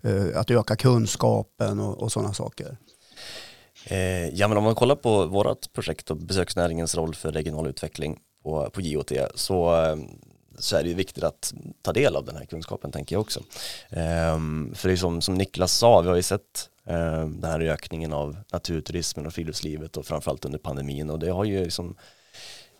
Eh, 0.03 0.39
att 0.39 0.51
öka 0.51 0.75
kunskapen 0.75 1.79
och, 1.79 2.03
och 2.03 2.11
sådana 2.11 2.33
saker? 2.33 2.77
Eh, 3.85 4.29
ja, 4.29 4.47
men 4.47 4.57
om 4.57 4.63
man 4.63 4.75
kollar 4.75 4.95
på 4.95 5.25
vårt 5.25 5.73
projekt 5.73 6.11
och 6.11 6.17
besöksnäringens 6.17 6.95
roll 6.95 7.15
för 7.15 7.31
regional 7.31 7.67
utveckling 7.67 8.19
på, 8.43 8.69
på 8.69 8.81
JOT 8.81 9.11
så, 9.35 9.83
eh, 9.83 9.95
så 10.59 10.75
är 10.77 10.83
det 10.83 10.89
ju 10.89 10.95
viktigt 10.95 11.23
att 11.23 11.53
ta 11.81 11.93
del 11.93 12.15
av 12.15 12.25
den 12.25 12.35
här 12.35 12.45
kunskapen 12.45 12.91
tänker 12.91 13.15
jag 13.15 13.21
också. 13.21 13.39
Eh, 13.89 14.37
för 14.73 14.87
det 14.87 14.93
är 14.93 14.95
som, 14.95 15.21
som 15.21 15.35
Niklas 15.35 15.77
sa, 15.77 16.01
vi 16.01 16.09
har 16.09 16.15
ju 16.15 16.21
sett 16.21 16.69
eh, 16.85 17.27
den 17.27 17.51
här 17.51 17.59
ökningen 17.59 18.13
av 18.13 18.37
naturturismen 18.51 19.25
och 19.25 19.33
friluftslivet 19.33 19.97
och 19.97 20.05
framförallt 20.05 20.45
under 20.45 20.59
pandemin 20.59 21.09
och 21.09 21.19
det 21.19 21.29
har 21.29 21.43
ju 21.43 21.63
liksom 21.63 21.95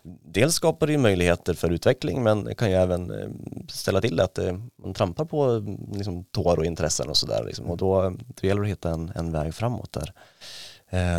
Dels 0.04 0.54
skapar 0.54 0.86
det 0.86 0.92
ju 0.92 0.98
möjligheter 0.98 1.54
för 1.54 1.70
utveckling 1.70 2.22
men 2.22 2.44
det 2.44 2.54
kan 2.54 2.70
ju 2.70 2.76
även 2.76 3.10
eh, 3.10 3.28
ställa 3.68 4.00
till 4.00 4.16
det 4.16 4.24
att 4.24 4.38
eh, 4.38 4.58
man 4.78 4.94
trampar 4.94 5.24
på 5.24 5.64
liksom, 5.92 6.24
tår 6.24 6.58
och 6.58 6.64
intressen 6.64 7.08
och 7.08 7.16
sådär 7.16 7.44
liksom. 7.46 7.70
och 7.70 7.76
då, 7.76 8.04
eh, 8.04 8.10
då 8.10 8.46
gäller 8.46 8.62
det 8.62 8.66
att 8.66 8.72
hitta 8.72 8.90
en, 8.90 9.12
en 9.14 9.32
väg 9.32 9.54
framåt 9.54 9.92
där. 9.92 10.12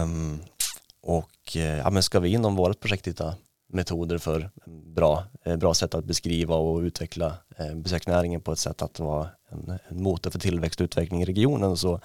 Um, 0.04 0.42
och 1.02 1.56
ja, 1.56 1.90
men 1.90 2.04
ska 2.04 2.20
vi 2.20 2.30
inom 2.30 2.56
vårt 2.56 2.80
projekt 2.80 3.08
hitta 3.08 3.36
metoder 3.70 4.18
för 4.18 4.50
bra, 4.96 5.24
bra 5.58 5.74
sätt 5.74 5.96
att 5.96 6.06
beskriva 6.06 6.56
och 6.56 6.80
utveckla 6.80 7.38
besöksnäringen 7.76 8.42
på 8.42 8.52
ett 8.52 8.60
sätt 8.60 8.82
att 8.82 9.00
vara 9.00 9.30
en, 9.50 9.80
en 9.88 10.04
motor 10.04 10.32
för 10.32 10.40
tillväxt 10.40 10.82
och 10.82 10.86
utveckling 10.86 11.22
i 11.22 11.26
regionen 11.26 11.78
så 11.78 12.00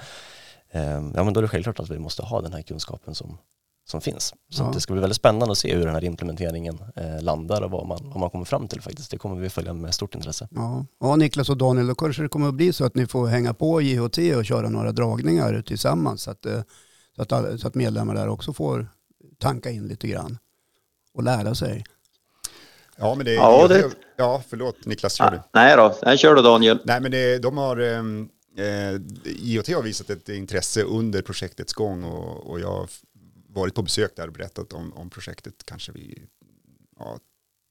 ehm, 0.70 1.12
ja, 1.16 1.24
men 1.24 1.34
då 1.34 1.40
är 1.40 1.42
det 1.42 1.48
självklart 1.48 1.80
att 1.80 1.90
vi 1.90 1.98
måste 1.98 2.22
ha 2.22 2.40
den 2.40 2.52
här 2.52 2.62
kunskapen 2.62 3.14
som, 3.14 3.38
som 3.90 4.00
finns. 4.00 4.34
Så 4.50 4.62
ja. 4.62 4.70
det 4.74 4.80
ska 4.80 4.92
bli 4.92 5.00
väldigt 5.00 5.16
spännande 5.16 5.52
att 5.52 5.58
se 5.58 5.74
hur 5.74 5.84
den 5.84 5.94
här 5.94 6.04
implementeringen 6.04 6.78
eh, 6.96 7.22
landar 7.22 7.62
och 7.62 7.70
vad 7.70 7.86
man, 7.86 7.98
vad 8.02 8.20
man 8.20 8.30
kommer 8.30 8.44
fram 8.44 8.68
till 8.68 8.80
faktiskt. 8.82 9.10
Det 9.10 9.18
kommer 9.18 9.36
vi 9.36 9.50
följa 9.50 9.72
med 9.72 9.94
stort 9.94 10.14
intresse. 10.14 10.48
Ja. 10.50 10.86
ja, 11.00 11.16
Niklas 11.16 11.48
och 11.48 11.56
Daniel, 11.56 11.86
då 11.86 11.94
kanske 11.94 12.22
det 12.22 12.28
kommer 12.28 12.48
att 12.48 12.54
bli 12.54 12.72
så 12.72 12.84
att 12.84 12.94
ni 12.94 13.06
får 13.06 13.26
hänga 13.26 13.54
på 13.54 13.80
JHT 13.80 14.18
och 14.36 14.44
köra 14.44 14.68
några 14.68 14.92
dragningar 14.92 15.62
tillsammans. 15.66 16.22
Så 16.22 16.30
att, 16.30 16.46
eh, 16.46 16.60
så 17.16 17.22
att, 17.22 17.60
så 17.60 17.68
att 17.68 17.74
medlemmar 17.74 18.14
där 18.14 18.28
också 18.28 18.52
får 18.52 18.88
tanka 19.38 19.70
in 19.70 19.88
lite 19.88 20.08
grann 20.08 20.38
och 21.14 21.22
lära 21.22 21.54
sig. 21.54 21.84
Ja, 22.96 23.14
men 23.14 23.24
det, 23.24 23.34
ja, 23.34 23.68
det... 23.68 23.90
ja 24.16 24.42
förlåt 24.48 24.86
Niklas, 24.86 25.14
kör 25.14 25.30
du. 25.30 25.40
nej 25.54 25.76
då, 25.76 25.94
nej, 26.02 26.18
kör 26.18 26.34
du 26.34 26.42
Daniel. 26.42 26.78
Nej, 26.84 27.00
men 27.00 27.10
det, 27.10 27.38
de 27.38 27.58
har, 27.58 27.80
eh, 28.58 29.00
IoT 29.24 29.68
har 29.68 29.82
visat 29.82 30.10
ett 30.10 30.28
intresse 30.28 30.82
under 30.82 31.22
projektets 31.22 31.72
gång 31.72 32.04
och, 32.04 32.50
och 32.50 32.60
jag 32.60 32.88
varit 33.58 33.74
på 33.74 33.82
besök 33.82 34.16
där 34.16 34.26
och 34.26 34.32
berättat 34.32 34.72
om, 34.72 34.92
om 34.92 35.10
projektet 35.10 35.54
kanske 35.64 35.92
vid 35.92 36.26
ja, 36.98 37.18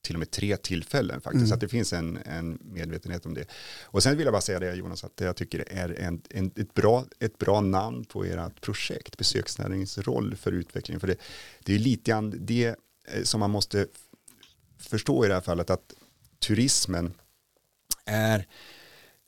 till 0.08 0.16
och 0.16 0.20
med 0.20 0.32
tre 0.32 0.58
tillfällen 0.58 1.22
faktiskt. 1.22 1.40
Mm. 1.40 1.48
Så 1.48 1.54
att 1.54 1.60
det 1.60 1.68
finns 1.68 1.94
en, 1.94 2.18
en 2.26 2.60
medvetenhet 2.62 3.26
om 3.26 3.34
det. 3.34 3.46
Och 3.84 4.04
sen 4.04 4.18
vill 4.18 4.26
jag 4.26 4.34
bara 4.34 4.42
säga 4.42 4.60
det 4.60 4.76
Jonas, 4.76 5.04
att 5.04 5.22
jag 5.22 5.36
tycker 5.36 5.58
det 5.58 5.72
är 5.72 5.90
en, 5.90 6.22
en, 6.30 6.52
ett, 6.56 6.74
bra, 6.74 7.06
ett 7.20 7.38
bra 7.38 7.62
namn 7.62 8.06
på 8.06 8.24
ert 8.24 8.62
projekt, 8.62 9.18
besöksnäringens 9.18 9.98
roll 9.98 10.36
för 10.36 10.52
utveckling. 10.52 11.00
För 11.00 11.08
det, 11.08 11.16
det 11.64 11.76
är 11.76 11.80
lite 11.80 12.12
grann 12.12 12.34
det 12.40 12.76
eh, 13.08 13.24
som 13.24 13.40
man 13.40 13.52
måste 13.52 13.88
förstå 14.78 15.26
i 15.26 15.28
det 15.28 15.34
här 15.34 15.42
fallet, 15.42 15.70
att 15.70 15.94
turismen 16.40 17.14
är 18.06 18.48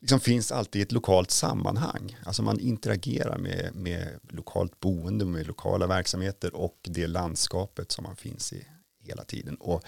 liksom 0.01 0.19
finns 0.19 0.51
alltid 0.51 0.79
i 0.79 0.83
ett 0.83 0.91
lokalt 0.91 1.31
sammanhang. 1.31 2.17
Alltså 2.25 2.43
man 2.43 2.59
interagerar 2.59 3.37
med, 3.37 3.75
med 3.75 4.19
lokalt 4.29 4.79
boende, 4.79 5.25
med 5.25 5.47
lokala 5.47 5.87
verksamheter 5.87 6.55
och 6.55 6.77
det 6.83 7.07
landskapet 7.07 7.91
som 7.91 8.03
man 8.03 8.15
finns 8.15 8.53
i 8.53 8.67
hela 8.99 9.23
tiden. 9.23 9.55
Och 9.55 9.83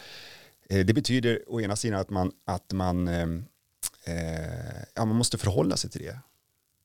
eh, 0.69 0.85
det 0.85 0.93
betyder 0.93 1.43
å 1.47 1.61
ena 1.61 1.75
sidan 1.75 1.99
att 1.99 2.09
man, 2.09 2.31
att 2.45 2.73
man, 2.73 3.07
eh, 3.07 3.27
eh, 4.05 4.83
ja, 4.95 5.05
man 5.05 5.15
måste 5.15 5.37
förhålla 5.37 5.77
sig 5.77 5.89
till 5.89 6.01
det 6.01 6.19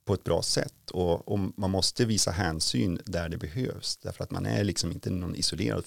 på 0.05 0.15
ett 0.15 0.25
bra 0.25 0.43
sätt 0.43 0.91
och, 0.91 1.29
och, 1.29 1.39
man 1.57 1.71
måste 1.71 2.05
visa 2.05 2.31
hänsyn 2.31 3.01
där 3.05 3.29
det 3.29 3.37
behövs 3.37 3.97
därför 3.97 4.25
att 4.25 4.31
man 4.31 4.47
är 4.47 4.65
liksom 4.65 4.93
inte 4.93 5.11
någon 5.11 5.37
isolerad 5.37 5.85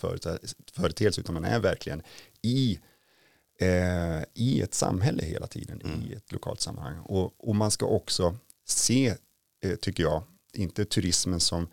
företeelse 0.73 1.21
utan 1.21 1.33
man 1.33 1.45
är 1.45 1.59
verkligen 1.59 2.01
i, 2.41 2.79
eh, 3.59 4.23
i 4.33 4.61
ett 4.61 4.73
samhälle 4.73 5.25
hela 5.25 5.47
tiden 5.47 5.81
mm. 5.81 6.01
i 6.01 6.13
ett 6.13 6.31
lokalt 6.31 6.61
sammanhang 6.61 6.99
och, 6.99 7.49
och 7.49 7.55
man 7.55 7.71
ska 7.71 7.85
också 7.85 8.37
se, 8.67 9.15
eh, 9.63 9.75
tycker 9.75 10.03
jag, 10.03 10.23
inte 10.53 10.85
turismen 10.85 11.39
som 11.39 11.67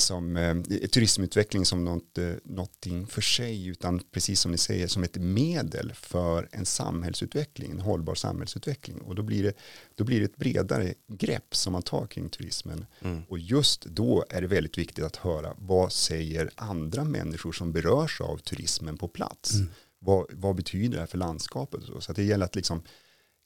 som 0.00 0.36
eh, 0.36 0.56
turismutveckling 0.88 1.64
som 1.64 1.84
något, 1.84 2.18
eh, 2.18 2.30
någonting 2.44 3.06
för 3.06 3.20
sig 3.20 3.66
utan 3.66 4.00
precis 4.10 4.40
som 4.40 4.52
ni 4.52 4.58
säger 4.58 4.86
som 4.86 5.04
ett 5.04 5.16
medel 5.16 5.92
för 5.94 6.48
en 6.52 6.66
samhällsutveckling, 6.66 7.70
en 7.70 7.80
hållbar 7.80 8.14
samhällsutveckling 8.14 9.00
och 9.00 9.14
då 9.14 9.22
blir 9.22 9.42
det, 9.42 9.52
då 9.94 10.04
blir 10.04 10.18
det 10.18 10.24
ett 10.24 10.36
bredare 10.36 10.94
grepp 11.08 11.56
som 11.56 11.72
man 11.72 11.82
tar 11.82 12.06
kring 12.06 12.28
turismen 12.28 12.86
mm. 13.00 13.22
och 13.28 13.38
just 13.38 13.84
då 13.84 14.24
är 14.28 14.40
det 14.40 14.46
väldigt 14.46 14.78
viktigt 14.78 15.04
att 15.04 15.16
höra 15.16 15.54
vad 15.58 15.92
säger 15.92 16.50
andra 16.54 17.04
människor 17.04 17.52
som 17.52 17.72
berörs 17.72 18.20
av 18.20 18.36
turismen 18.36 18.98
på 18.98 19.08
plats 19.08 19.54
mm. 19.54 19.68
Vad, 19.98 20.26
vad 20.32 20.56
betyder 20.56 20.94
det 20.94 21.00
här 21.00 21.06
för 21.06 21.18
landskapet 21.18 21.80
så 22.00 22.12
det 22.12 22.24
gäller 22.24 22.44
att 22.44 22.56
liksom 22.56 22.82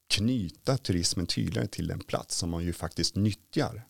knyta 0.09 0.77
turismen 0.77 1.27
tydligare 1.27 1.69
till 1.69 1.87
den 1.87 2.01
plats 2.01 2.37
som 2.37 2.51
man 2.51 2.65
ju 2.65 2.73
faktiskt 2.73 3.17
nyttjar 3.17 3.83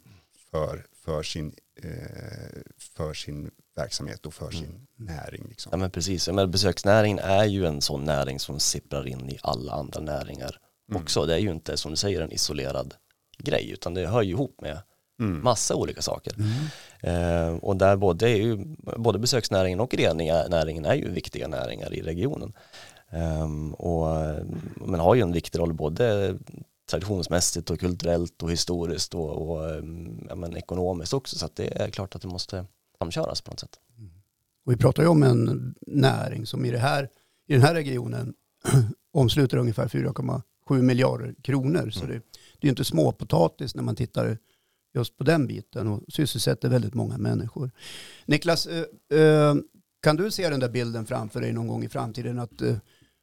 för, 0.51 0.87
för 0.93 1.23
sin 1.23 1.55
Eh, 1.85 2.63
för 2.79 3.15
sin 3.15 3.51
verksamhet 3.77 4.27
och 4.27 4.35
för 4.35 4.51
sin 4.51 4.65
mm. 4.65 4.87
näring. 4.97 5.47
Liksom. 5.49 5.71
Ja 5.73 5.77
men 5.77 5.91
precis, 5.91 6.29
men 6.29 6.51
besöksnäringen 6.51 7.19
är 7.19 7.45
ju 7.45 7.67
en 7.67 7.81
sån 7.81 8.05
näring 8.05 8.41
som 8.41 8.61
sipprar 8.61 9.07
in 9.07 9.31
i 9.31 9.39
alla 9.43 9.73
andra 9.73 10.01
näringar 10.01 10.59
mm. 10.91 11.03
också. 11.03 11.27
Det 11.27 11.35
är 11.35 11.39
ju 11.39 11.51
inte 11.51 11.77
som 11.77 11.91
du 11.91 11.97
säger 11.97 12.21
en 12.21 12.33
isolerad 12.33 12.95
grej 13.39 13.71
utan 13.71 13.95
det 13.95 14.07
hör 14.07 14.23
ju 14.23 14.31
ihop 14.31 14.61
med 14.61 14.79
mm. 15.21 15.45
massa 15.45 15.75
olika 15.75 16.03
saker. 16.03 16.35
Mm. 16.39 16.53
Eh, 17.01 17.57
och 17.57 17.77
där 17.77 17.97
både, 17.97 18.31
är 18.31 18.37
ju, 18.37 18.77
både 18.97 19.19
besöksnäringen 19.19 19.81
och 19.81 19.95
rennäringen 19.95 20.85
är 20.85 20.95
ju 20.95 21.11
viktiga 21.11 21.49
näringar 21.49 21.95
i 21.95 22.03
regionen. 22.03 22.53
Um, 23.43 23.75
och 23.75 24.07
man 24.77 25.01
har 25.01 25.15
ju 25.15 25.21
en 25.21 25.33
viktig 25.33 25.59
roll 25.59 25.73
både 25.73 26.39
traditionsmässigt 26.91 27.71
och 27.71 27.81
kulturellt 27.81 28.43
och 28.43 28.53
historiskt 28.53 29.15
och, 29.15 29.31
och 29.31 29.67
ja, 30.29 30.35
men 30.35 30.57
ekonomiskt 30.57 31.13
också 31.13 31.39
så 31.39 31.49
det 31.55 31.83
är 31.83 31.91
klart 31.91 32.15
att 32.15 32.23
det 32.23 32.29
måste 32.29 32.67
samköras 32.99 33.41
på 33.41 33.51
något 33.51 33.61
sätt. 33.61 33.81
Mm. 33.99 34.11
Och 34.67 34.73
vi 34.73 34.77
pratar 34.77 35.03
ju 35.03 35.09
om 35.09 35.23
en 35.23 35.75
näring 35.87 36.47
som 36.47 36.65
i, 36.65 36.71
det 36.71 36.79
här, 36.79 37.09
i 37.47 37.53
den 37.53 37.63
här 37.63 37.75
regionen 37.75 38.35
omsluter 39.13 39.57
ungefär 39.57 39.89
4,7 39.89 40.83
miljarder 40.83 41.35
kronor. 41.43 41.91
Så 41.91 42.05
mm. 42.05 42.13
det, 42.13 42.23
det 42.61 42.69
är 42.69 42.71
inte 42.71 42.85
småpotatis 42.85 43.75
när 43.75 43.83
man 43.83 43.97
tittar 43.97 44.39
just 44.95 45.17
på 45.17 45.25
den 45.25 45.47
biten 45.47 45.89
och 45.89 46.03
sysselsätter 46.09 46.69
väldigt 46.69 46.95
många 46.95 47.19
människor. 47.19 47.71
Niklas, 48.27 48.67
eh, 48.67 49.21
eh, 49.21 49.55
kan 50.03 50.17
du 50.17 50.31
se 50.31 50.49
den 50.49 50.61
där 50.61 50.69
bilden 50.69 51.07
framför 51.07 51.41
dig 51.41 51.53
någon 51.53 51.67
gång 51.67 51.85
i 51.85 51.89
framtiden 51.89 52.39
att, 52.39 52.63
eh, 52.63 52.77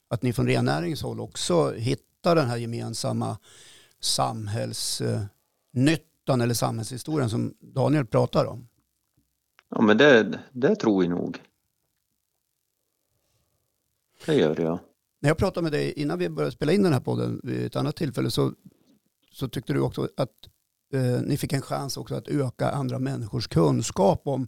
att 0.08 0.24
ni 0.24 0.34
från 0.34 0.48
rennäringshåll 0.48 1.20
också 1.20 1.72
hittar 1.72 2.10
hitta 2.20 2.36
den 2.36 2.48
här 2.48 2.58
gemensamma 2.58 3.38
samhällsnyttan 4.00 6.42
eller 6.42 6.54
samhällshistorien 6.54 7.30
som 7.30 7.54
Daniel 7.60 8.06
pratar 8.06 8.46
om? 8.46 8.68
Ja, 9.70 9.82
men 9.82 9.98
det, 9.98 10.40
det 10.52 10.76
tror 10.76 11.04
jag 11.04 11.10
nog. 11.10 11.38
Det 14.26 14.36
gör 14.36 14.62
jag. 14.62 14.80
När 15.22 15.30
jag 15.30 15.38
pratade 15.38 15.64
med 15.64 15.72
dig 15.72 15.92
innan 15.92 16.20
vi 16.20 16.30
började 16.30 16.52
spela 16.52 16.72
in 16.72 16.84
den 16.84 16.94
här 16.94 17.00
podden 17.00 17.42
vid 17.44 17.66
ett 17.66 17.76
annat 17.76 17.96
tillfälle 17.96 18.32
så, 18.32 18.54
så 19.32 19.48
tyckte 19.48 19.74
du 19.74 19.80
också 19.80 20.10
att 20.18 20.50
eh, 20.94 21.22
ni 21.22 21.38
fick 21.38 21.54
en 21.54 21.62
chans 21.62 21.98
också 21.98 22.16
att 22.16 22.28
öka 22.28 22.70
andra 22.70 23.00
människors 23.00 23.48
kunskap 23.48 24.22
om 24.26 24.48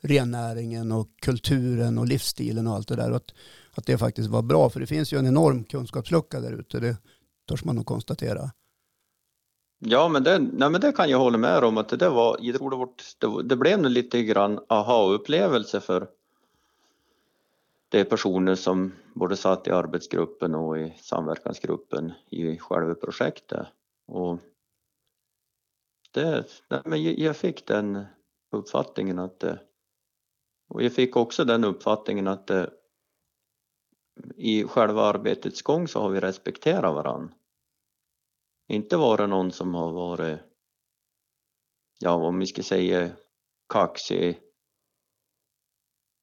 rennäringen 0.00 0.92
och 0.92 1.08
kulturen 1.22 1.98
och 1.98 2.06
livsstilen 2.06 2.66
och 2.66 2.74
allt 2.74 2.88
det 2.88 2.96
där. 2.96 3.10
Och 3.10 3.16
att, 3.16 3.34
att 3.74 3.86
det 3.86 3.98
faktiskt 3.98 4.30
var 4.30 4.42
bra, 4.42 4.70
för 4.70 4.80
det 4.80 4.86
finns 4.86 5.12
ju 5.12 5.18
en 5.18 5.26
enorm 5.26 5.64
kunskapslucka 5.64 6.40
där 6.40 6.52
ute, 6.52 6.80
det 6.80 6.96
törs 7.48 7.64
man 7.64 7.76
nog 7.76 7.86
konstatera. 7.86 8.50
Ja, 9.78 10.08
men 10.08 10.22
det, 10.22 10.38
nej, 10.38 10.70
men 10.70 10.80
det 10.80 10.92
kan 10.92 11.10
jag 11.10 11.18
hålla 11.18 11.38
med 11.38 11.64
om 11.64 11.78
att 11.78 11.88
det 11.88 12.08
var, 12.08 12.36
jag 12.40 12.56
tror 12.56 12.70
det, 12.70 12.76
var, 12.76 12.88
det, 13.18 13.48
det 13.48 13.56
blev 13.56 13.80
nog 13.80 13.90
lite 13.90 14.22
grann 14.22 14.60
aha-upplevelse 14.68 15.80
för 15.80 16.08
de 17.88 18.04
personer 18.04 18.54
som 18.54 18.92
både 19.14 19.36
satt 19.36 19.66
i 19.66 19.70
arbetsgruppen 19.70 20.54
och 20.54 20.78
i 20.78 20.94
samverkansgruppen 21.00 22.12
i 22.30 22.58
själva 22.58 22.94
projektet. 22.94 23.66
Och 24.06 24.38
det, 26.12 26.46
nej, 26.68 26.82
men 26.84 27.02
jag 27.02 27.36
fick 27.36 27.66
den 27.66 28.04
uppfattningen 28.50 29.18
att 29.18 29.40
det, 29.40 29.60
och 30.68 30.82
jag 30.82 30.92
fick 30.92 31.16
också 31.16 31.44
den 31.44 31.64
uppfattningen 31.64 32.28
att 32.28 32.46
det, 32.46 32.70
i 34.36 34.64
själva 34.64 35.02
arbetets 35.02 35.62
gång 35.62 35.88
så 35.88 36.00
har 36.00 36.10
vi 36.10 36.20
respekterat 36.20 36.94
varann. 36.94 37.34
Inte 38.68 38.96
varit 38.96 39.28
någon 39.28 39.52
som 39.52 39.74
har 39.74 39.92
varit, 39.92 40.40
ja 41.98 42.14
om 42.14 42.38
vi 42.38 42.46
ska 42.46 42.62
säga 42.62 43.10
kaxig, 43.68 44.40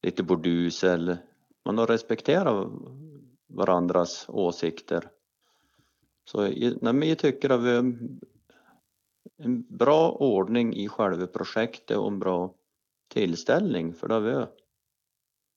lite 0.01 0.23
burdus 0.23 0.83
eller 0.83 1.17
man 1.65 1.77
har 1.77 1.87
respekterat 1.87 2.71
varandras 3.47 4.25
åsikter. 4.29 5.11
Så 6.25 6.41
nej, 6.41 6.77
men 6.81 7.09
jag 7.09 7.19
tycker 7.19 7.49
att 7.49 7.63
vi 7.63 7.99
en 9.39 9.65
bra 9.69 10.11
ordning 10.11 10.73
i 10.73 10.87
själva 10.87 11.27
projektet 11.27 11.97
och 11.97 12.07
en 12.07 12.19
bra 12.19 12.53
tillställning 13.13 13.93
för 13.93 14.07
det 14.07 14.13
har 14.13 14.21
vi. 14.21 14.31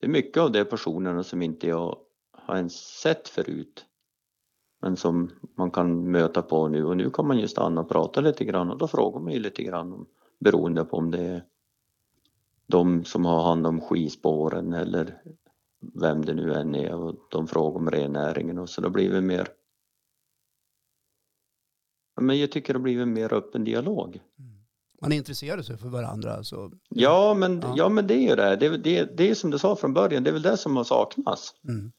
Det 0.01 0.07
är 0.07 0.09
mycket 0.09 0.43
av 0.43 0.53
de 0.53 0.65
personerna 0.65 1.23
som 1.23 1.43
inte 1.43 1.67
jag 1.67 1.97
har 2.33 2.57
ens 2.57 2.75
sett 3.01 3.29
förut. 3.29 3.87
Men 4.81 4.97
som 4.97 5.31
man 5.57 5.71
kan 5.71 6.11
möta 6.11 6.43
på 6.43 6.69
nu 6.69 6.85
och 6.85 6.97
nu 6.97 7.11
kan 7.11 7.27
man 7.27 7.39
ju 7.39 7.49
stanna 7.49 7.81
och 7.81 7.89
prata 7.89 8.21
lite 8.21 8.45
grann 8.45 8.71
och 8.71 8.79
då 8.79 8.89
frågar 8.89 9.21
man 9.21 9.33
ju 9.33 9.39
lite 9.39 9.63
grann 9.63 9.93
om, 9.93 10.07
beroende 10.41 10.85
på 10.85 10.97
om 10.97 11.11
det 11.11 11.23
är 11.23 11.45
de 12.67 13.05
som 13.05 13.25
har 13.25 13.43
hand 13.43 13.67
om 13.67 13.81
skispåren 13.81 14.73
eller 14.73 15.23
vem 15.95 16.25
det 16.25 16.35
nu 16.35 16.55
än 16.55 16.75
är 16.75 16.95
och 16.95 17.15
de 17.31 17.47
frågar 17.47 17.81
om 17.81 17.91
rennäringen 17.91 18.59
och 18.59 18.69
så 18.69 18.81
då 18.81 18.91
blir 18.91 19.11
det 19.11 19.21
mer 19.21 19.49
men 22.23 22.39
jag 22.39 22.53
tycker 22.53 22.73
det 22.73 22.79
har 22.79 22.83
blivit 22.83 23.03
en 23.03 23.13
mer 23.13 23.33
öppen 23.33 23.65
dialog. 23.65 24.21
Man 25.03 25.13
intresserar 25.13 25.63
sig 25.63 25.77
för 25.77 25.89
varandra. 25.89 26.35
Alltså. 26.35 26.71
Ja, 26.89 27.35
men, 27.35 27.61
ja. 27.61 27.75
ja. 27.77 27.89
men 27.89 28.07
det 28.07 28.15
är 28.15 28.29
ju 28.29 28.37
det. 28.37 28.57
Det, 28.57 28.77
det. 28.77 29.17
det 29.17 29.31
är 29.31 29.35
som 29.35 29.51
du 29.51 29.59
sa 29.59 29.77
från 29.77 29.95
början, 29.95 30.25
det 30.25 30.31
är 30.31 30.33
väl 30.33 30.43
det 30.43 30.57
som 30.57 30.77
har 30.77 30.85
saknats. 30.85 31.55
Mm. 31.69 31.93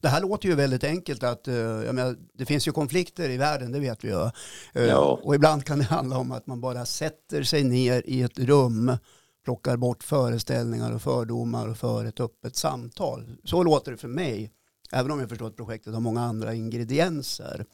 Det 0.00 0.08
här 0.08 0.20
låter 0.20 0.48
ju 0.48 0.54
väldigt 0.54 0.84
enkelt 0.84 1.22
att 1.22 1.46
jag 1.86 1.94
menar, 1.94 2.16
det 2.34 2.46
finns 2.46 2.68
ju 2.68 2.72
konflikter 2.72 3.30
i 3.30 3.36
världen, 3.36 3.72
det 3.72 3.80
vet 3.80 4.04
vi 4.04 4.08
ju. 4.08 4.14
Uh, 4.14 4.30
ja. 4.72 5.20
Och 5.22 5.34
ibland 5.34 5.64
kan 5.64 5.78
det 5.78 5.84
handla 5.90 6.18
om 6.18 6.32
att 6.32 6.46
man 6.46 6.60
bara 6.60 6.86
sätter 6.86 7.42
sig 7.42 7.64
ner 7.64 8.02
i 8.06 8.22
ett 8.22 8.38
rum, 8.38 8.96
plockar 9.44 9.76
bort 9.76 10.02
föreställningar 10.02 10.94
och 10.94 11.02
fördomar 11.02 11.68
och 11.68 11.76
för 11.76 12.04
ett 12.04 12.20
öppet 12.20 12.56
samtal. 12.56 13.26
Så 13.44 13.62
låter 13.62 13.92
det 13.92 13.96
för 13.96 14.08
mig, 14.08 14.50
även 14.92 15.10
om 15.10 15.20
jag 15.20 15.28
förstår 15.28 15.46
att 15.46 15.56
projektet 15.56 15.94
har 15.94 16.00
många 16.00 16.20
andra 16.20 16.54
ingredienser. 16.54 17.64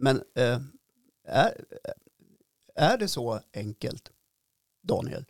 Men 0.00 0.10
men 0.10 0.22
är, 1.24 1.64
är 2.74 2.98
det 2.98 3.08
så 3.08 3.40
enkelt, 3.54 4.10
Daniel? 4.82 5.24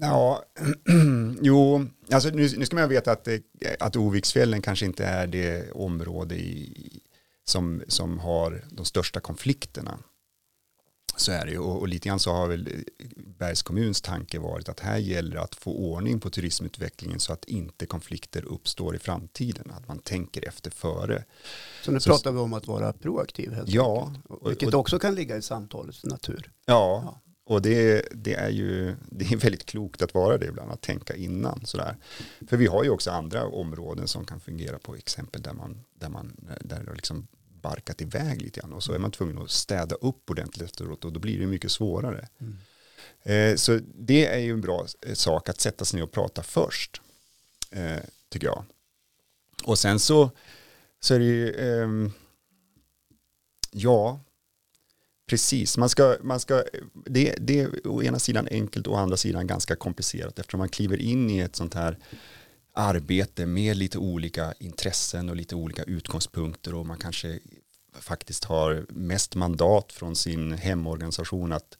Ja, 0.00 0.44
jo, 1.42 1.86
alltså 2.12 2.28
nu, 2.28 2.48
nu 2.56 2.66
ska 2.66 2.76
man 2.76 2.88
veta 2.88 3.12
att, 3.12 3.28
eh, 3.28 3.38
att 3.80 3.96
Oviksfjällen 3.96 4.62
kanske 4.62 4.86
inte 4.86 5.04
är 5.04 5.26
det 5.26 5.70
område 5.72 6.34
i, 6.34 7.00
som, 7.44 7.82
som 7.88 8.18
har 8.18 8.64
de 8.70 8.84
största 8.84 9.20
konflikterna. 9.20 9.98
Så 11.20 11.32
är 11.32 11.46
det 11.46 11.52
ju 11.52 11.58
och, 11.58 11.80
och 11.80 11.88
lite 11.88 12.08
grann 12.08 12.20
så 12.20 12.32
har 12.32 12.48
väl 12.48 12.68
Bergs 13.38 13.62
kommuns 13.62 14.00
tanke 14.00 14.38
varit 14.38 14.68
att 14.68 14.80
här 14.80 14.98
gäller 14.98 15.36
att 15.36 15.54
få 15.54 15.72
ordning 15.72 16.20
på 16.20 16.30
turismutvecklingen 16.30 17.20
så 17.20 17.32
att 17.32 17.44
inte 17.44 17.86
konflikter 17.86 18.44
uppstår 18.44 18.96
i 18.96 18.98
framtiden, 18.98 19.70
att 19.70 19.88
man 19.88 19.98
tänker 19.98 20.48
efter 20.48 20.70
före. 20.70 21.24
Så 21.82 21.92
nu 21.92 22.00
så, 22.00 22.10
pratar 22.10 22.32
vi 22.32 22.38
om 22.38 22.52
att 22.52 22.66
vara 22.66 22.92
proaktiv 22.92 23.52
helt 23.52 23.68
ja, 23.68 24.06
enkelt. 24.06 24.46
Vilket 24.46 24.74
och, 24.74 24.80
också 24.80 24.98
kan 24.98 25.14
ligga 25.14 25.36
i 25.36 25.42
samtalets 25.42 26.04
natur. 26.04 26.50
Ja, 26.66 27.02
ja. 27.04 27.20
och 27.44 27.62
det, 27.62 28.08
det, 28.12 28.34
är 28.34 28.50
ju 28.50 28.96
det 29.10 29.32
är 29.32 29.36
väldigt 29.36 29.66
klokt 29.66 30.02
att 30.02 30.14
vara 30.14 30.38
det 30.38 30.46
ibland, 30.46 30.72
att 30.72 30.82
tänka 30.82 31.16
innan 31.16 31.60
sådär. 31.66 31.96
För 32.48 32.56
vi 32.56 32.66
har 32.66 32.84
ju 32.84 32.90
också 32.90 33.10
andra 33.10 33.46
områden 33.46 34.08
som 34.08 34.24
kan 34.24 34.40
fungera 34.40 34.78
på 34.78 34.94
exempel 34.94 35.42
där 35.42 35.52
man, 35.52 35.84
där 35.94 36.08
man 36.08 36.36
där 36.60 36.92
liksom 36.94 37.26
barkat 37.62 38.00
iväg 38.00 38.42
lite 38.42 38.60
grann 38.60 38.72
och 38.72 38.82
så 38.82 38.92
är 38.92 38.98
man 38.98 39.10
tvungen 39.10 39.38
att 39.38 39.50
städa 39.50 39.94
upp 39.94 40.30
ordentligt 40.30 40.64
efteråt 40.64 41.04
och 41.04 41.12
då 41.12 41.20
blir 41.20 41.38
det 41.38 41.46
mycket 41.46 41.72
svårare. 41.72 42.28
Mm. 42.38 42.56
Eh, 43.22 43.56
så 43.56 43.80
det 43.94 44.26
är 44.26 44.38
ju 44.38 44.52
en 44.52 44.60
bra 44.60 44.86
eh, 45.06 45.14
sak 45.14 45.48
att 45.48 45.60
sätta 45.60 45.84
sig 45.84 45.96
ner 45.96 46.04
och 46.04 46.12
prata 46.12 46.42
först, 46.42 47.00
eh, 47.70 47.96
tycker 48.28 48.46
jag. 48.46 48.64
Och 49.64 49.78
sen 49.78 50.00
så, 50.00 50.30
så 51.00 51.14
är 51.14 51.18
det 51.18 51.24
ju, 51.24 51.54
ehm, 51.54 52.12
ja, 53.70 54.20
precis, 55.26 55.76
man 55.76 55.88
ska, 55.88 56.16
man 56.22 56.40
ska, 56.40 56.64
det, 56.92 57.34
det 57.40 57.60
är 57.60 57.86
å 57.86 58.02
ena 58.02 58.18
sidan 58.18 58.48
enkelt 58.50 58.86
och 58.86 58.94
å 58.94 58.96
andra 58.96 59.16
sidan 59.16 59.46
ganska 59.46 59.76
komplicerat 59.76 60.38
eftersom 60.38 60.58
man 60.58 60.68
kliver 60.68 60.96
in 60.96 61.30
i 61.30 61.38
ett 61.38 61.56
sånt 61.56 61.74
här 61.74 61.98
arbete 62.72 63.46
med 63.46 63.76
lite 63.76 63.98
olika 63.98 64.54
intressen 64.58 65.28
och 65.28 65.36
lite 65.36 65.54
olika 65.54 65.82
utgångspunkter 65.82 66.74
och 66.74 66.86
man 66.86 66.98
kanske 66.98 67.40
faktiskt 67.94 68.44
har 68.44 68.86
mest 68.88 69.34
mandat 69.34 69.92
från 69.92 70.16
sin 70.16 70.52
hemorganisation 70.52 71.52
att, 71.52 71.78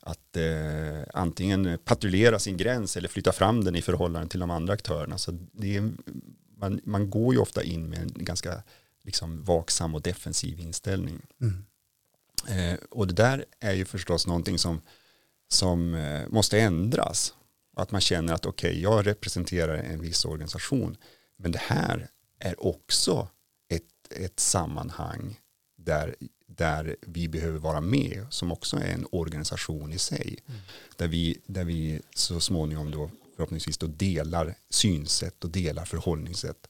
att 0.00 0.36
eh, 0.36 1.02
antingen 1.14 1.78
patrullera 1.84 2.38
sin 2.38 2.56
gräns 2.56 2.96
eller 2.96 3.08
flytta 3.08 3.32
fram 3.32 3.64
den 3.64 3.76
i 3.76 3.82
förhållande 3.82 4.28
till 4.28 4.40
de 4.40 4.50
andra 4.50 4.72
aktörerna. 4.72 5.18
Så 5.18 5.38
det 5.52 5.76
är, 5.76 5.92
man, 6.56 6.80
man 6.84 7.10
går 7.10 7.34
ju 7.34 7.40
ofta 7.40 7.62
in 7.62 7.90
med 7.90 7.98
en 7.98 8.12
ganska 8.14 8.62
liksom, 9.04 9.44
vaksam 9.44 9.94
och 9.94 10.02
defensiv 10.02 10.60
inställning. 10.60 11.20
Mm. 11.40 11.64
Eh, 12.48 12.78
och 12.90 13.06
det 13.06 13.14
där 13.14 13.44
är 13.60 13.72
ju 13.72 13.84
förstås 13.84 14.26
någonting 14.26 14.58
som, 14.58 14.80
som 15.48 15.94
eh, 15.94 16.28
måste 16.28 16.60
ändras. 16.60 17.34
Att 17.76 17.90
man 17.90 18.00
känner 18.00 18.34
att 18.34 18.46
okej, 18.46 18.70
okay, 18.70 18.82
jag 18.82 19.06
representerar 19.06 19.74
en 19.74 20.00
viss 20.00 20.24
organisation, 20.24 20.96
men 21.36 21.52
det 21.52 21.58
här 21.58 22.08
är 22.38 22.66
också 22.66 23.28
ett, 23.68 23.82
ett 24.10 24.40
sammanhang 24.40 25.40
där, 25.76 26.16
där 26.46 26.96
vi 27.00 27.28
behöver 27.28 27.58
vara 27.58 27.80
med, 27.80 28.26
som 28.30 28.52
också 28.52 28.76
är 28.76 28.92
en 28.92 29.06
organisation 29.12 29.92
i 29.92 29.98
sig. 29.98 30.38
Mm. 30.46 30.60
Där, 30.96 31.08
vi, 31.08 31.38
där 31.46 31.64
vi 31.64 32.00
så 32.14 32.40
småningom 32.40 32.90
då 32.90 33.10
förhoppningsvis 33.36 33.78
då 33.78 33.86
delar 33.86 34.54
synsätt 34.70 35.44
och 35.44 35.50
delar 35.50 35.84
förhållningssätt. 35.84 36.68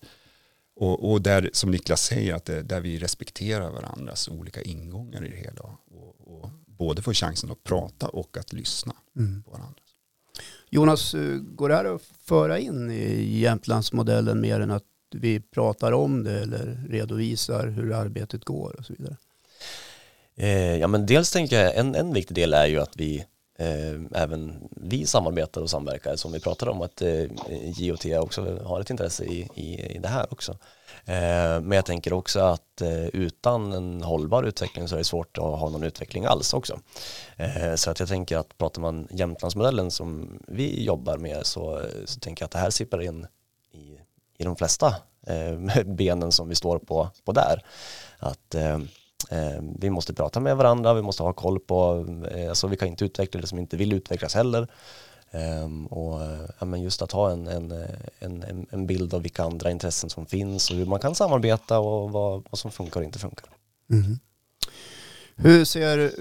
Och, 0.77 1.11
och 1.13 1.23
där, 1.23 1.51
som 1.53 1.71
Niklas 1.71 2.03
säger, 2.03 2.35
att 2.35 2.45
det, 2.45 2.63
där 2.63 2.81
vi 2.81 2.99
respekterar 2.99 3.71
varandras 3.71 4.29
olika 4.29 4.63
ingångar 4.63 5.25
i 5.25 5.29
det 5.29 5.37
hela. 5.37 5.63
Och, 5.63 6.21
och 6.21 6.51
både 6.67 7.03
får 7.03 7.15
chansen 7.15 7.51
att 7.51 7.65
prata 7.65 8.09
och 8.09 8.37
att 8.37 8.53
lyssna 8.53 8.97
mm. 9.17 9.43
på 9.43 9.51
varandra. 9.51 9.81
Jonas, 10.71 11.15
eh, 11.15 11.37
går 11.37 11.69
det 11.69 11.75
här 11.75 11.95
att 11.95 12.03
föra 12.25 12.59
in 12.59 12.91
i 12.91 13.39
Jämtlandsmodellen 13.39 14.41
mer 14.41 14.61
än 14.61 14.71
att 14.71 14.83
vi 15.15 15.41
pratar 15.41 15.93
om 15.93 16.25
det 16.25 16.41
eller 16.41 16.81
redovisar 16.89 17.67
hur 17.67 17.93
arbetet 17.93 18.45
går 18.45 18.77
och 18.79 18.85
så 18.85 18.93
vidare? 18.93 19.17
Eh, 20.37 20.77
ja 20.77 20.87
men 20.87 21.07
dels 21.07 21.33
tänker 21.33 21.61
jag 21.61 21.77
en, 21.77 21.95
en 21.95 22.13
viktig 22.15 22.35
del 22.35 22.55
är 22.55 22.67
ju 22.67 22.81
att 22.81 22.97
vi 22.97 23.25
eh, 23.59 24.23
även 24.23 24.69
vi 24.71 25.07
samarbetar 25.07 25.61
och 25.61 25.71
samverkar 25.71 26.17
som 26.17 26.33
vi 26.33 26.41
pratade 26.41 26.71
om 26.71 26.83
att 26.83 27.03
eh, 27.03 27.25
JOT 27.77 28.05
också 28.05 28.59
har 28.65 28.81
ett 28.81 28.91
intresse 28.91 29.25
i, 29.25 29.49
i, 29.55 29.97
i 29.97 29.99
det 29.99 30.09
här 30.09 30.27
också. 30.33 30.53
Eh, 31.05 31.61
men 31.61 31.73
jag 31.73 31.87
tänker 31.87 32.13
också 32.13 32.41
att 32.41 32.81
eh, 32.81 33.07
utan 33.07 33.73
en 33.73 34.03
hållbar 34.03 34.43
utveckling 34.43 34.89
så 34.89 34.95
är 34.95 34.99
det 34.99 35.05
svårt 35.05 35.39
att 35.39 35.45
ha 35.45 35.69
någon 35.69 35.83
utveckling 35.83 36.25
alls 36.25 36.55
också. 36.55 36.81
Eh, 37.37 37.75
så 37.75 37.91
att 37.91 38.01
jag 38.01 38.09
tänker 38.09 38.37
att 38.37 38.59
pratar 38.59 38.83
man 38.83 39.09
Jämtlandsmodellen 39.11 39.91
som 39.91 40.39
vi 40.49 40.85
jobbar 40.85 41.19
med 41.19 41.47
så, 41.47 41.83
så 42.05 42.21
tänker 42.21 42.43
jag 42.43 42.47
att 42.47 42.53
det 42.53 42.59
här 42.59 42.71
sipprar 42.71 43.03
in 43.03 43.27
i, 43.73 43.99
i 44.39 44.45
de 44.45 44.57
flesta 44.57 44.95
eh, 45.27 45.85
benen 45.85 46.33
som 46.33 46.49
vi 46.49 46.55
står 46.55 46.79
på, 46.79 47.09
på 47.25 47.33
där. 47.33 47.65
Att 48.19 48.55
eh, 48.55 48.79
Eh, 49.31 49.63
vi 49.79 49.91
måste 49.91 50.15
prata 50.15 50.41
med 50.41 50.57
varandra, 50.57 50.95
vi 50.95 51.03
måste 51.03 51.23
ha 51.23 51.33
koll 51.33 51.61
på, 51.61 52.07
eh, 52.31 52.49
alltså 52.49 52.67
vi 52.67 52.77
kan 52.77 52.89
inte 52.89 53.05
utveckla 53.05 53.41
det 53.41 53.47
som 53.47 53.59
inte 53.59 53.77
vill 53.77 53.93
utvecklas 53.93 54.35
heller. 54.35 54.69
Ehm, 55.31 55.87
och 55.87 56.23
eh, 56.23 56.65
men 56.67 56.83
just 56.83 57.03
att 57.03 57.13
ha 57.13 57.31
en, 57.31 57.47
eh, 57.47 57.89
en, 58.19 58.43
en, 58.43 58.67
en 58.71 58.87
bild 58.87 59.15
av 59.15 59.23
vilka 59.23 59.45
andra 59.45 59.71
intressen 59.71 60.11
som 60.11 60.27
finns 60.27 60.71
och 60.71 60.77
hur 60.77 60.87
man 60.87 61.01
kan 61.01 61.15
samarbeta 61.15 61.79
och 61.79 62.11
vad, 62.11 62.45
vad 62.51 62.59
som 62.59 62.71
funkar 62.71 63.01
och 63.01 63.05
inte 63.05 63.19
funkar. 63.19 63.49
Mm. 63.91 64.19
Hur 65.39 65.65
ser, 65.65 66.13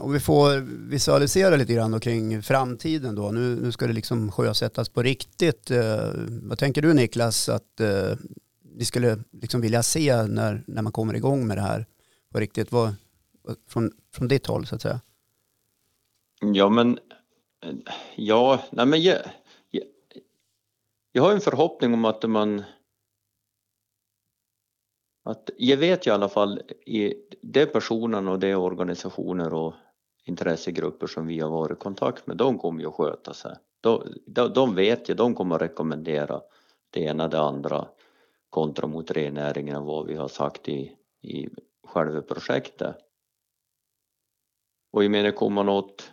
om 0.00 0.12
vi 0.12 0.20
får 0.20 0.60
visualisera 0.90 1.56
lite 1.56 1.74
grann 1.74 2.00
kring 2.00 2.42
framtiden 2.42 3.14
då, 3.14 3.30
nu, 3.30 3.56
nu 3.62 3.72
ska 3.72 3.86
det 3.86 3.92
liksom 3.92 4.32
sjösättas 4.32 4.88
på 4.88 5.02
riktigt. 5.02 5.70
Eh, 5.70 6.08
vad 6.42 6.58
tänker 6.58 6.82
du 6.82 6.94
Niklas 6.94 7.48
att 7.48 7.80
eh, 7.80 8.16
ni 8.74 8.84
skulle 8.84 9.18
liksom 9.42 9.60
vilja 9.60 9.82
se 9.82 10.22
när, 10.22 10.64
när 10.66 10.82
man 10.82 10.92
kommer 10.92 11.14
igång 11.14 11.46
med 11.46 11.56
det 11.56 11.62
här 11.62 11.86
på 12.32 12.40
riktigt? 12.40 12.72
Vad, 12.72 12.94
från, 13.68 13.90
från 14.14 14.28
ditt 14.28 14.46
håll 14.46 14.66
så 14.66 14.74
att 14.74 14.82
säga? 14.82 15.00
Ja 16.40 16.68
men, 16.68 16.98
ja, 18.16 18.64
nej 18.70 18.86
men 18.86 19.02
jag, 19.02 19.18
jag, 19.70 19.84
jag 21.12 21.22
har 21.22 21.32
en 21.32 21.40
förhoppning 21.40 21.94
om 21.94 22.04
att 22.04 22.30
man 22.30 22.62
att 25.24 25.50
jag 25.58 25.76
vet 25.76 26.06
ju 26.06 26.10
i 26.10 26.14
alla 26.14 26.28
fall 26.28 26.62
i 26.86 27.14
de 27.42 27.66
personerna 27.66 28.30
och 28.30 28.38
de 28.38 28.54
organisationer 28.54 29.54
och 29.54 29.74
intressegrupper 30.24 31.06
som 31.06 31.26
vi 31.26 31.40
har 31.40 31.50
varit 31.50 31.78
i 31.78 31.80
kontakt 31.80 32.26
med, 32.26 32.36
de 32.36 32.58
kommer 32.58 32.80
ju 32.80 32.88
att 32.88 32.94
sköta 32.94 33.34
sig. 33.34 33.56
De, 33.80 34.14
de, 34.26 34.52
de 34.52 34.74
vet 34.74 35.08
ju, 35.08 35.14
de 35.14 35.34
kommer 35.34 35.54
att 35.54 35.62
rekommendera 35.62 36.40
det 36.90 37.00
ena 37.00 37.28
det 37.28 37.40
andra 37.40 37.88
kontra 38.50 38.86
mot 38.86 39.10
rennäringen 39.10 39.76
och 39.76 39.86
vad 39.86 40.06
vi 40.06 40.14
har 40.14 40.28
sagt 40.28 40.68
i, 40.68 40.96
i 41.22 41.48
själva 41.86 42.22
projektet. 42.22 42.96
Och 44.90 45.04
jag 45.04 45.10
menar, 45.10 45.30
kommer 45.30 45.54
man 45.54 45.68
åt 45.68 46.12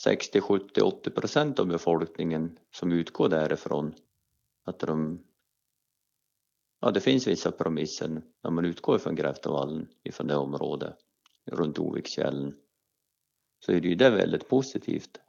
60, 0.00 0.40
70, 0.40 0.80
80 0.80 1.10
procent 1.10 1.58
av 1.58 1.66
befolkningen 1.66 2.58
som 2.70 2.92
utgår 2.92 3.28
därifrån 3.28 3.94
att 4.64 4.78
de 4.78 5.24
ja, 6.80 6.90
det 6.90 7.00
finns 7.00 7.26
vissa 7.26 7.52
promisser 7.52 8.22
när 8.42 8.50
man 8.50 8.64
utgår 8.64 8.98
från 8.98 9.14
Gräftevallen, 9.14 9.88
ifrån 10.04 10.26
det 10.26 10.36
området 10.36 10.96
runt 11.44 11.78
Oviksfjällen. 11.78 12.54
Så 13.60 13.72
är 13.72 13.80
det 13.80 13.88
ju 13.88 13.94
det 13.94 14.10
väldigt 14.10 14.48
positivt. 14.48 15.20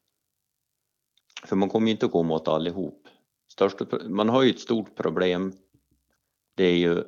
För 1.45 1.55
man 1.55 1.69
kommer 1.69 1.87
ju 1.87 1.91
inte 1.91 2.05
att 2.05 2.11
gå 2.11 2.23
mot 2.23 2.47
allihop. 2.47 3.07
Största, 3.47 3.85
man 4.09 4.29
har 4.29 4.43
ju 4.43 4.49
ett 4.49 4.59
stort 4.59 4.95
problem. 4.95 5.53
Det 6.55 6.63
är 6.63 6.77
ju 6.77 7.03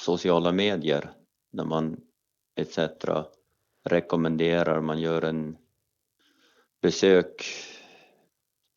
sociala 0.00 0.52
medier 0.52 1.15
när 1.56 1.64
man 1.64 2.00
etc. 2.56 2.78
rekommenderar, 3.84 4.80
man 4.80 5.00
gör 5.00 5.22
en 5.22 5.56
besök 6.82 7.44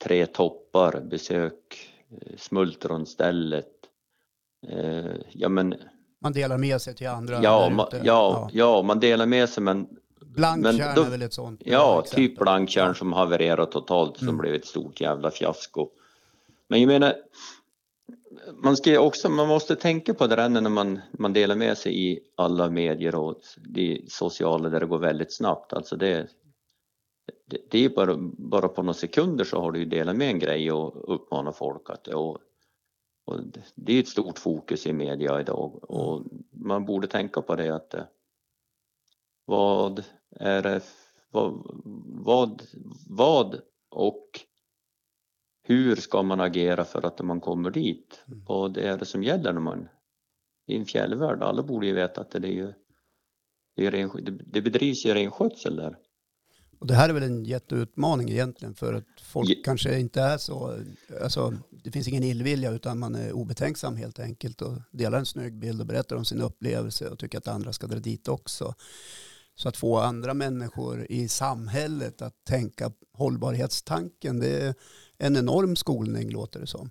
tre 0.03 0.25
toppar, 0.25 1.01
besök 1.01 1.89
eh, 2.09 2.37
smultronstället, 2.37 3.79
Eh, 4.67 5.15
ja, 5.31 5.49
men, 5.49 5.75
man 6.21 6.33
delar 6.33 6.57
med 6.57 6.81
sig 6.81 6.95
till 6.95 7.07
andra? 7.07 7.43
Ja, 7.43 7.69
ma, 7.69 7.87
ja, 7.91 7.99
ja, 8.03 8.49
ja. 8.53 8.81
man 8.81 8.99
delar 8.99 9.25
med 9.25 9.49
sig 9.49 9.63
men 9.63 9.87
Blanktjärn 10.21 11.05
är 11.05 11.09
väl 11.09 11.21
ett 11.21 11.33
sånt? 11.33 11.61
Ja, 11.65 12.03
typ 12.07 12.39
blanktjärn 12.39 12.95
som 12.95 13.13
havererar 13.13 13.65
totalt 13.65 14.17
som 14.17 14.27
mm. 14.27 14.37
blev 14.37 14.53
ett 14.53 14.65
stort 14.65 15.01
jävla 15.01 15.31
fiasko. 15.31 15.89
Men 16.67 16.79
jag 16.79 16.87
menar, 16.87 17.13
man, 18.63 18.77
ska 18.77 18.99
också, 18.99 19.29
man 19.29 19.47
måste 19.47 19.75
tänka 19.75 20.13
på 20.13 20.27
det 20.27 20.35
där 20.35 20.49
när 20.49 20.69
man, 20.69 20.99
man 21.11 21.33
delar 21.33 21.55
med 21.55 21.77
sig 21.77 22.11
i 22.11 22.19
alla 22.35 22.69
medier 22.69 23.15
och 23.15 23.41
de 23.57 24.05
sociala 24.09 24.69
där 24.69 24.79
det 24.79 24.85
går 24.85 24.99
väldigt 24.99 25.33
snabbt. 25.33 25.73
Alltså 25.73 25.95
det, 25.95 26.27
det, 27.45 27.57
det 27.71 27.85
är 27.85 27.89
bara, 27.89 28.17
bara 28.37 28.67
på 28.67 28.83
några 28.83 28.93
sekunder 28.93 29.43
så 29.43 29.61
har 29.61 29.71
du 29.71 29.79
ju 29.79 29.85
delat 29.85 30.15
med 30.15 30.29
en 30.29 30.39
grej 30.39 30.71
och 30.71 31.13
uppmanat 31.13 31.57
folk 31.57 31.89
att 31.89 32.07
och 32.07 32.37
och 33.29 33.39
det 33.75 33.93
är 33.93 33.99
ett 33.99 34.07
stort 34.07 34.39
fokus 34.39 34.87
i 34.87 34.93
media 34.93 35.41
idag 35.41 35.91
och 35.91 36.23
man 36.51 36.85
borde 36.85 37.07
tänka 37.07 37.41
på 37.41 37.55
det 37.55 37.75
att 37.75 37.93
eh, 37.93 38.03
vad 39.45 40.03
är 40.31 40.61
det, 40.61 40.81
vad, 41.31 41.61
vad, 42.25 42.61
vad 43.09 43.61
och 43.89 44.39
hur 45.69 45.95
ska 45.95 46.23
man 46.23 46.39
agera 46.39 46.85
för 46.85 47.05
att 47.05 47.21
man 47.21 47.41
kommer 47.41 47.71
dit? 47.71 48.23
Mm. 48.27 48.43
Och 48.47 48.71
det 48.71 48.87
är 48.87 48.97
det 48.97 49.05
som 49.05 49.23
gäller 49.23 49.53
när 49.53 49.61
man 49.61 49.87
i 50.67 50.75
en 50.75 50.85
fjällvärld. 50.85 51.43
Alla 51.43 51.63
borde 51.63 51.87
ju 51.87 51.93
veta 51.93 52.21
att 52.21 52.31
det 52.31 52.47
är 52.47 52.51
ju 52.51 52.73
det, 53.75 53.85
är 53.85 53.91
ren, 53.91 54.39
det 54.45 54.61
bedrivs 54.61 55.05
ju 55.05 55.13
renskötsel 55.13 55.75
där. 55.75 55.97
Och 56.79 56.87
det 56.87 56.93
här 56.93 57.09
är 57.09 57.13
väl 57.13 57.23
en 57.23 57.45
jätteutmaning 57.45 58.29
egentligen 58.29 58.75
för 58.75 58.93
att 58.93 59.21
folk 59.21 59.49
ja. 59.49 59.55
kanske 59.63 59.99
inte 59.99 60.21
är 60.21 60.37
så, 60.37 60.79
alltså 61.21 61.53
det 61.83 61.91
finns 61.91 62.07
ingen 62.07 62.23
illvilja 62.23 62.71
utan 62.71 62.99
man 62.99 63.15
är 63.15 63.31
obetänksam 63.31 63.95
helt 63.95 64.19
enkelt 64.19 64.61
och 64.61 64.73
delar 64.91 65.19
en 65.19 65.25
snygg 65.25 65.59
bild 65.59 65.81
och 65.81 65.87
berättar 65.87 66.15
om 66.15 66.25
sin 66.25 66.41
upplevelse 66.41 67.09
och 67.09 67.19
tycker 67.19 67.37
att 67.37 67.47
andra 67.47 67.73
ska 67.73 67.87
dra 67.87 67.99
dit 67.99 68.27
också. 68.27 68.73
Så 69.55 69.69
att 69.69 69.77
få 69.77 69.97
andra 69.97 70.33
människor 70.33 71.05
i 71.09 71.27
samhället 71.27 72.21
att 72.21 72.45
tänka 72.45 72.91
hållbarhetstanken, 73.13 74.39
det 74.39 74.75
en 75.19 75.35
enorm 75.35 75.75
skolning 75.75 76.29
låter 76.29 76.59
det 76.59 76.67
som. 76.67 76.89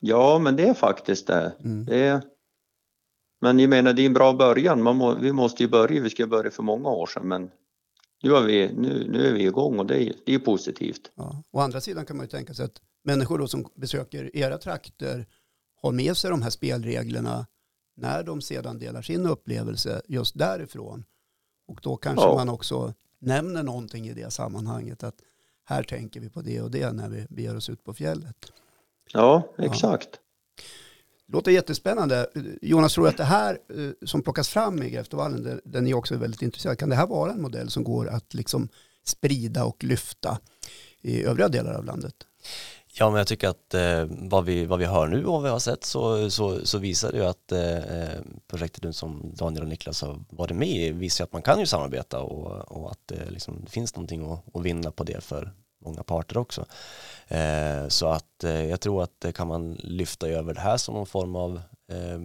Ja, 0.00 0.38
men 0.38 0.56
det 0.56 0.68
är 0.68 0.74
faktiskt 0.74 1.26
det. 1.26 1.52
Mm. 1.64 1.84
det 1.86 1.98
är... 1.98 2.22
Men 3.40 3.58
jag 3.58 3.70
menar, 3.70 3.92
det 3.92 4.02
är 4.02 4.06
en 4.06 4.12
bra 4.12 4.32
början. 4.32 4.82
Må, 4.82 5.14
vi 5.14 5.32
måste 5.32 5.62
ju 5.62 5.68
börja, 5.68 6.02
vi 6.02 6.10
ska 6.10 6.26
börja 6.26 6.50
för 6.50 6.62
många 6.62 6.88
år 6.88 7.06
sedan, 7.06 7.28
men 7.28 7.50
nu 8.22 8.34
är 8.34 8.42
vi, 8.42 8.72
nu, 8.72 9.08
nu 9.10 9.26
är 9.26 9.32
vi 9.32 9.42
igång 9.42 9.78
och 9.78 9.86
det 9.86 10.02
är, 10.02 10.14
det 10.26 10.34
är 10.34 10.38
positivt. 10.38 11.10
Ja. 11.14 11.42
Å 11.50 11.60
andra 11.60 11.80
sidan 11.80 12.06
kan 12.06 12.16
man 12.16 12.24
ju 12.26 12.30
tänka 12.30 12.54
sig 12.54 12.64
att 12.64 12.80
människor 13.04 13.46
som 13.46 13.66
besöker 13.74 14.36
era 14.36 14.58
trakter 14.58 15.26
har 15.82 15.92
med 15.92 16.16
sig 16.16 16.30
de 16.30 16.42
här 16.42 16.50
spelreglerna 16.50 17.46
när 17.96 18.22
de 18.22 18.40
sedan 18.40 18.78
delar 18.78 19.02
sin 19.02 19.26
upplevelse 19.26 20.02
just 20.08 20.38
därifrån. 20.38 21.04
Och 21.68 21.80
då 21.82 21.96
kanske 21.96 22.24
ja. 22.24 22.34
man 22.34 22.48
också 22.48 22.94
nämner 23.18 23.62
någonting 23.62 24.08
i 24.08 24.14
det 24.14 24.30
sammanhanget 24.30 25.02
att 25.02 25.14
här 25.68 25.82
tänker 25.82 26.20
vi 26.20 26.30
på 26.30 26.40
det 26.40 26.60
och 26.60 26.70
det 26.70 26.92
när 26.92 27.08
vi 27.08 27.26
beger 27.30 27.56
oss 27.56 27.70
ut 27.70 27.84
på 27.84 27.94
fjället. 27.94 28.52
Ja, 29.12 29.52
exakt. 29.58 30.08
Ja. 30.12 30.18
Låter 31.28 31.50
jättespännande. 31.50 32.30
Jonas, 32.62 32.94
tror 32.94 33.08
att 33.08 33.16
det 33.16 33.24
här 33.24 33.58
eh, 33.74 34.06
som 34.06 34.22
plockas 34.22 34.48
fram 34.48 34.82
i 34.82 34.90
Gräftevallen, 34.90 35.60
den 35.64 35.86
är 35.86 35.94
också 35.94 36.16
väldigt 36.16 36.42
intresserad, 36.42 36.78
kan 36.78 36.88
det 36.88 36.96
här 36.96 37.06
vara 37.06 37.32
en 37.32 37.42
modell 37.42 37.70
som 37.70 37.84
går 37.84 38.08
att 38.08 38.34
liksom 38.34 38.68
sprida 39.04 39.64
och 39.64 39.84
lyfta 39.84 40.38
i 41.00 41.22
övriga 41.24 41.48
delar 41.48 41.72
av 41.72 41.84
landet? 41.84 42.14
Ja, 42.98 43.10
men 43.10 43.18
jag 43.18 43.26
tycker 43.26 43.48
att 43.48 43.74
eh, 43.74 44.06
vad, 44.08 44.44
vi, 44.44 44.64
vad 44.64 44.78
vi 44.78 44.84
hör 44.84 45.06
nu 45.06 45.26
och 45.26 45.32
vad 45.32 45.42
vi 45.42 45.48
har 45.48 45.58
sett 45.58 45.84
så, 45.84 46.30
så, 46.30 46.66
så 46.66 46.78
visar 46.78 47.12
det 47.12 47.18
ju 47.18 47.24
att 47.24 47.52
eh, 47.52 47.76
eh 47.76 48.20
projektet 48.48 48.82
nu 48.82 48.92
som 48.92 49.32
Daniel 49.34 49.62
och 49.62 49.68
Niklas 49.68 50.02
har 50.02 50.24
varit 50.30 50.56
med 50.56 50.68
i 50.68 50.90
visar 50.90 51.24
att 51.24 51.32
man 51.32 51.42
kan 51.42 51.60
ju 51.60 51.66
samarbeta 51.66 52.20
och, 52.20 52.72
och 52.72 52.90
att 52.90 53.12
eh, 53.12 53.30
liksom, 53.30 53.60
det 53.64 53.70
finns 53.70 53.96
någonting 53.96 54.32
att, 54.32 54.56
att 54.56 54.62
vinna 54.62 54.90
på 54.90 55.04
det 55.04 55.24
för 55.24 55.52
många 55.84 56.02
parter 56.02 56.38
också. 56.38 56.64
Eh, 57.28 57.88
så 57.88 58.06
att 58.06 58.44
eh, 58.44 58.64
jag 58.64 58.80
tror 58.80 59.02
att 59.02 59.20
det 59.20 59.32
kan 59.32 59.48
man 59.48 59.74
lyfta 59.74 60.28
över 60.28 60.54
det 60.54 60.60
här 60.60 60.76
som 60.76 60.94
någon 60.94 61.06
form 61.06 61.36
av 61.36 61.60
eh, 61.92 62.20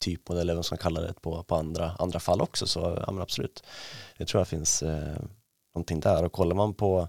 typmodell 0.00 0.42
eller 0.42 0.52
vad 0.52 0.58
man 0.58 0.64
ska 0.64 0.76
kalla 0.76 1.00
det 1.00 1.14
på, 1.20 1.42
på 1.42 1.54
andra, 1.54 1.92
andra 1.98 2.20
fall 2.20 2.40
också. 2.40 2.66
Så 2.66 3.02
ja, 3.06 3.12
men 3.12 3.22
absolut, 3.22 3.64
jag 4.16 4.28
tror 4.28 4.40
att 4.40 4.46
det 4.46 4.56
finns 4.56 4.82
eh, 4.82 5.22
någonting 5.74 6.00
där 6.00 6.24
och 6.24 6.32
kollar 6.32 6.56
man 6.56 6.74
på 6.74 7.08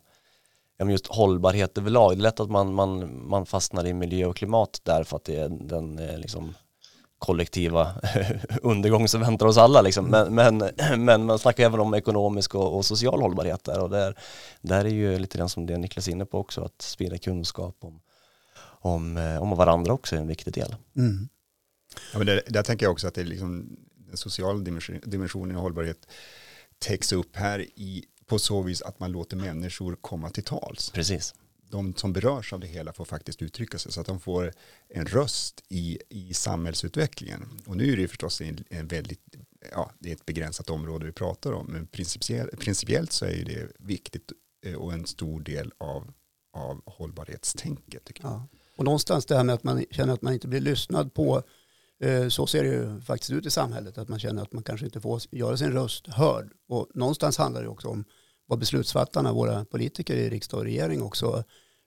ja, 0.82 0.92
just 0.92 1.08
hållbarhet 1.08 1.78
överlag, 1.78 2.18
det 2.18 2.22
är 2.22 2.24
lätt 2.24 2.40
att 2.40 2.50
man, 2.50 2.74
man, 2.74 3.22
man 3.28 3.46
fastnar 3.46 3.88
i 3.88 3.94
miljö 3.94 4.26
och 4.26 4.36
klimat 4.36 4.82
där 4.84 5.04
för 5.04 5.18
att 5.18 5.24
det 5.24 5.36
är 5.36 5.50
den 5.50 6.00
eh, 6.00 6.18
liksom, 6.18 6.54
kollektiva 7.20 7.96
undergång 8.62 9.08
som 9.08 9.22
väntar 9.22 9.46
oss 9.46 9.58
alla 9.58 9.82
liksom. 9.82 10.06
men, 10.06 10.36
men, 10.36 10.58
men 11.06 11.26
man 11.26 11.40
snackar 11.40 11.66
även 11.66 11.80
om 11.80 11.94
ekonomisk 11.94 12.56
och, 12.56 12.78
och 12.78 12.86
social 12.86 13.22
hållbarhet 13.22 13.64
där 13.64 13.80
och 13.80 13.90
där, 13.90 14.18
där 14.62 14.86
är 14.86 14.90
ju 14.90 15.20
lite 15.20 15.38
grann 15.38 15.50
som 15.50 15.66
det 15.66 15.78
Niklas 15.78 16.08
är 16.08 16.12
inne 16.12 16.26
på 16.26 16.40
också, 16.40 16.62
att 16.62 16.82
sprida 16.82 17.18
kunskap 17.18 17.78
om, 17.80 18.02
om, 18.64 19.18
eh, 19.18 19.42
om 19.42 19.58
varandra 19.58 19.94
också 19.94 20.16
är 20.16 20.20
en 20.20 20.28
viktig 20.28 20.54
del. 20.54 20.76
Mm. 20.96 21.30
Ja, 22.12 22.18
men 22.18 22.28
det, 22.28 22.42
där 22.48 22.64
tänker 22.64 22.86
jag 22.86 22.92
också 22.92 23.08
att 23.08 23.14
det 23.14 23.22
är 23.22 23.26
liksom 23.26 23.78
den 23.96 24.18
sociala 24.18 24.60
dimensionen 25.06 25.56
av 25.56 25.62
hållbarhet 25.62 26.08
täcks 26.80 27.12
upp 27.14 27.36
här 27.36 27.60
i, 27.60 28.06
på 28.32 28.40
så 28.40 28.62
vis 28.62 28.82
att 28.82 29.00
man 29.00 29.12
låter 29.12 29.38
människor 29.38 29.96
komma 29.96 30.30
till 30.30 30.44
tals. 30.44 30.90
Precis 30.90 31.34
de 31.72 31.94
som 31.96 32.14
berörs 32.14 32.54
av 32.54 32.60
det 32.60 32.68
hela 32.68 32.94
får 32.94 33.06
faktiskt 33.06 33.42
uttrycka 33.42 33.78
sig 33.78 33.92
så 33.92 34.02
att 34.02 34.08
de 34.08 34.20
får 34.20 34.54
en 34.90 35.06
röst 35.06 35.64
i, 35.70 36.00
i 36.10 36.34
samhällsutvecklingen. 36.34 37.62
Och 37.66 37.78
nu 37.78 37.92
är 37.92 37.96
det 37.96 38.02
ju 38.02 38.08
förstås 38.08 38.42
en, 38.42 38.64
en 38.70 38.88
väldigt, 38.88 39.20
ja, 39.72 39.92
det 40.00 40.10
är 40.10 40.14
ett 40.14 40.26
begränsat 40.26 40.70
område 40.70 41.06
vi 41.06 41.12
pratar 41.12 41.52
om, 41.52 41.66
men 41.66 41.88
principiellt, 41.88 42.60
principiellt 42.60 43.12
så 43.12 43.26
är 43.26 43.46
det 43.46 43.72
viktigt 43.80 44.32
eh, 44.66 44.76
och 44.76 44.94
en 44.94 45.06
stor 45.06 45.42
del 45.42 45.72
av, 45.78 46.14
av 46.54 46.82
hållbarhetstänket. 46.86 48.06
Tycker 48.06 48.24
jag. 48.24 48.32
Ja. 48.32 48.48
Och 48.78 48.86
någonstans 48.86 49.26
det 49.26 49.36
här 49.36 49.44
med 49.44 49.56
att 49.56 49.64
man 49.64 49.86
känner 49.92 50.14
att 50.14 50.22
man 50.22 50.34
inte 50.34 50.48
blir 50.48 50.62
lyssnad 50.62 51.14
på, 51.14 51.44
eh, 52.00 52.28
så 52.28 52.48
ser 52.48 52.64
det 52.64 52.70
ju 52.70 53.02
faktiskt 53.02 53.32
ut 53.32 53.46
i 53.46 53.52
samhället, 53.52 53.98
att 53.98 54.10
man 54.10 54.20
känner 54.20 54.42
att 54.42 54.54
man 54.54 54.64
kanske 54.64 54.86
inte 54.86 55.02
får 55.02 55.22
göra 55.32 55.58
sin 55.58 55.72
röst 55.72 56.08
hörd. 56.08 56.52
Och 56.68 56.88
någonstans 56.94 57.38
handlar 57.38 57.62
det 57.62 57.70
också 57.70 57.88
om 57.88 58.06
vad 58.52 58.60
beslutsfattarna, 58.60 59.34
våra 59.34 59.66
politiker 59.66 60.16
i 60.16 60.30
riksdag 60.30 60.58
och 60.58 60.64
regering 60.64 61.02
också 61.02 61.44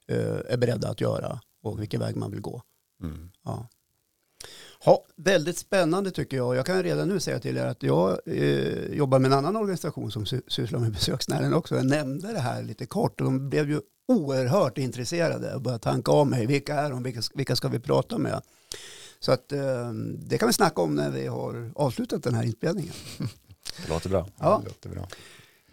eh, 0.09 0.37
är 0.49 0.57
beredda 0.57 0.89
att 0.89 1.01
göra 1.01 1.41
och 1.63 1.81
vilken 1.81 2.01
väg 2.01 2.17
man 2.17 2.31
vill 2.31 2.41
gå. 2.41 2.63
Mm. 3.03 3.31
Ja. 3.45 3.69
Ha, 4.85 5.05
väldigt 5.17 5.59
spännande 5.59 6.11
tycker 6.11 6.37
jag. 6.37 6.57
Jag 6.57 6.67
kan 6.67 6.83
redan 6.83 7.09
nu 7.09 7.21
säga 7.21 7.39
till 7.39 7.57
er 7.57 7.67
att 7.67 7.83
jag 7.83 8.19
eh, 8.27 8.95
jobbar 8.95 9.19
med 9.19 9.33
en 9.33 9.39
annan 9.39 9.57
organisation 9.57 10.11
som 10.11 10.27
sy 10.27 10.41
sysslar 10.49 10.79
med 10.79 10.93
besöksnäringen 10.93 11.55
också. 11.55 11.77
Jag 11.77 11.87
nämnde 11.87 12.33
det 12.33 12.41
här 12.41 12.63
lite 12.63 12.87
kort 12.87 13.21
och 13.21 13.25
de 13.25 13.51
blev 13.51 13.71
ju 13.71 13.81
oerhört 14.09 14.79
intresserade 14.79 15.55
och 15.55 15.63
började 15.63 15.83
tanka 15.83 16.13
av 16.13 16.27
mig. 16.27 16.47
Vilka 16.47 16.75
är 16.75 16.91
de? 16.91 17.03
Vilka, 17.03 17.21
vilka 17.35 17.57
ska 17.57 17.69
vi 17.69 17.79
prata 17.81 18.19
med? 18.19 18.43
Så 19.21 19.33
att 19.33 19.53
eh, 19.53 19.93
det 20.19 20.39
kan 20.39 20.49
vi 20.49 20.53
snacka 20.53 20.83
om 20.83 20.95
när 20.95 21.11
vi 21.11 21.27
har 21.27 21.73
avslutat 21.75 22.23
den 22.23 22.35
här 22.35 22.45
inspelningen. 22.45 22.95
Det 23.83 23.89
låter 23.89 24.11
bra. 24.11 24.29
Ja. 24.39 24.61
Det 24.63 24.69
låter 24.69 24.89
bra. 24.89 25.09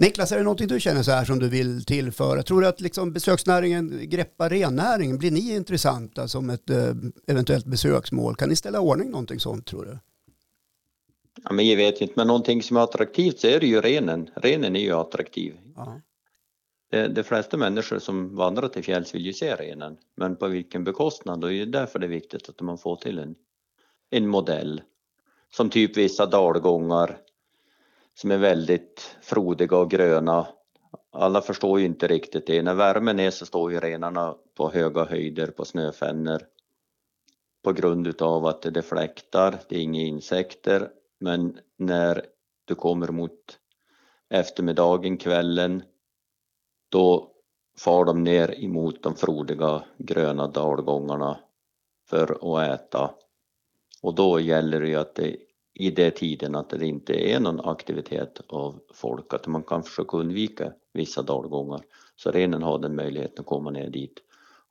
Niklas, 0.01 0.31
är 0.31 0.37
det 0.37 0.43
någonting 0.43 0.67
du 0.67 0.79
känner 0.79 1.03
så 1.03 1.11
här 1.11 1.25
som 1.25 1.39
du 1.39 1.49
vill 1.49 1.85
tillföra? 1.85 2.43
Tror 2.43 2.61
du 2.61 2.67
att 2.67 2.81
liksom 2.81 3.13
besöksnäringen 3.13 4.09
greppar 4.09 4.49
rennäringen? 4.49 5.17
Blir 5.17 5.31
ni 5.31 5.55
intressanta 5.55 6.27
som 6.27 6.49
ett 6.49 6.69
eh, 6.69 6.93
eventuellt 7.27 7.65
besöksmål? 7.65 8.35
Kan 8.35 8.49
ni 8.49 8.55
ställa 8.55 8.77
i 8.77 8.81
ordning 8.81 9.11
någonting 9.11 9.39
sånt 9.39 9.67
tror 9.67 9.85
du? 9.85 9.99
Ja, 11.43 11.53
men 11.53 11.67
jag 11.67 11.77
vet 11.77 12.01
inte, 12.01 12.13
men 12.17 12.27
någonting 12.27 12.63
som 12.63 12.77
är 12.77 12.81
attraktivt 12.81 13.39
så 13.39 13.47
är 13.47 13.59
det 13.59 13.67
ju 13.67 13.81
renen. 13.81 14.29
Renen 14.35 14.75
är 14.75 14.79
ju 14.79 14.93
attraktiv. 14.93 15.57
Ja. 15.75 16.01
De, 16.91 17.07
de 17.07 17.23
flesta 17.23 17.57
människor 17.57 17.99
som 17.99 18.35
vandrar 18.35 18.67
till 18.67 18.83
fjälls 18.83 19.15
vill 19.15 19.25
ju 19.25 19.33
se 19.33 19.55
renen, 19.55 19.97
men 20.17 20.35
på 20.35 20.47
vilken 20.47 20.83
bekostnad? 20.83 21.43
Och 21.43 21.49
det 21.49 21.61
är 21.61 21.65
därför 21.65 21.99
det 21.99 22.05
är 22.05 22.09
viktigt 22.09 22.49
att 22.49 22.61
man 22.61 22.77
får 22.77 22.95
till 22.95 23.19
en, 23.19 23.35
en 24.09 24.27
modell. 24.27 24.81
Som 25.51 25.69
typ 25.69 25.97
vissa 25.97 26.25
dalgångar 26.25 27.17
som 28.21 28.31
är 28.31 28.37
väldigt 28.37 29.17
frodiga 29.21 29.77
och 29.77 29.91
gröna. 29.91 30.47
Alla 31.11 31.41
förstår 31.41 31.79
ju 31.79 31.85
inte 31.85 32.07
riktigt 32.07 32.47
det. 32.47 32.61
När 32.61 32.73
värmen 32.73 33.19
är 33.19 33.31
så 33.31 33.45
står 33.45 33.71
ju 33.71 33.79
renarna 33.79 34.35
på 34.57 34.71
höga 34.71 35.05
höjder 35.05 35.47
på 35.47 35.65
snöfännor 35.65 36.41
på 37.63 37.73
grund 37.73 38.07
utav 38.07 38.45
att 38.45 38.61
det 38.61 38.81
fläktar, 38.81 39.59
det 39.69 39.75
är 39.75 39.81
inga 39.81 40.01
insekter. 40.01 40.89
Men 41.19 41.57
när 41.77 42.25
du 42.65 42.75
kommer 42.75 43.07
mot 43.07 43.59
eftermiddagen, 44.29 45.17
kvällen, 45.17 45.83
då 46.89 47.31
far 47.77 48.05
de 48.05 48.23
ner 48.23 48.63
emot 48.63 49.03
de 49.03 49.15
frodiga 49.15 49.83
gröna 49.97 50.47
dalgångarna 50.47 51.39
för 52.09 52.59
att 52.59 52.81
äta. 52.81 53.11
Och 54.01 54.15
då 54.15 54.39
gäller 54.39 54.81
det 54.81 54.87
ju 54.87 54.95
att 54.95 55.15
det 55.15 55.37
i 55.73 55.91
den 55.91 56.11
tiden 56.11 56.55
att 56.55 56.69
det 56.69 56.85
inte 56.85 57.13
är 57.13 57.39
någon 57.39 57.59
aktivitet 57.59 58.41
av 58.47 58.79
folk, 58.93 59.33
att 59.33 59.47
man 59.47 59.63
kan 59.63 59.83
försöka 59.83 60.17
undvika 60.17 60.73
vissa 60.93 61.21
dalgångar. 61.21 61.81
Så 62.15 62.31
renen 62.31 62.63
har 62.63 62.79
den 62.79 62.95
möjligheten 62.95 63.39
att 63.39 63.45
komma 63.45 63.71
ner 63.71 63.89
dit 63.89 64.19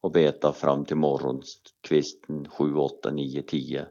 och 0.00 0.12
beta 0.12 0.52
fram 0.52 0.84
till 0.84 0.96
morgonkvisten 0.96 2.48
7, 2.48 2.74
8, 2.74 3.10
9, 3.10 3.42
10. 3.42 3.86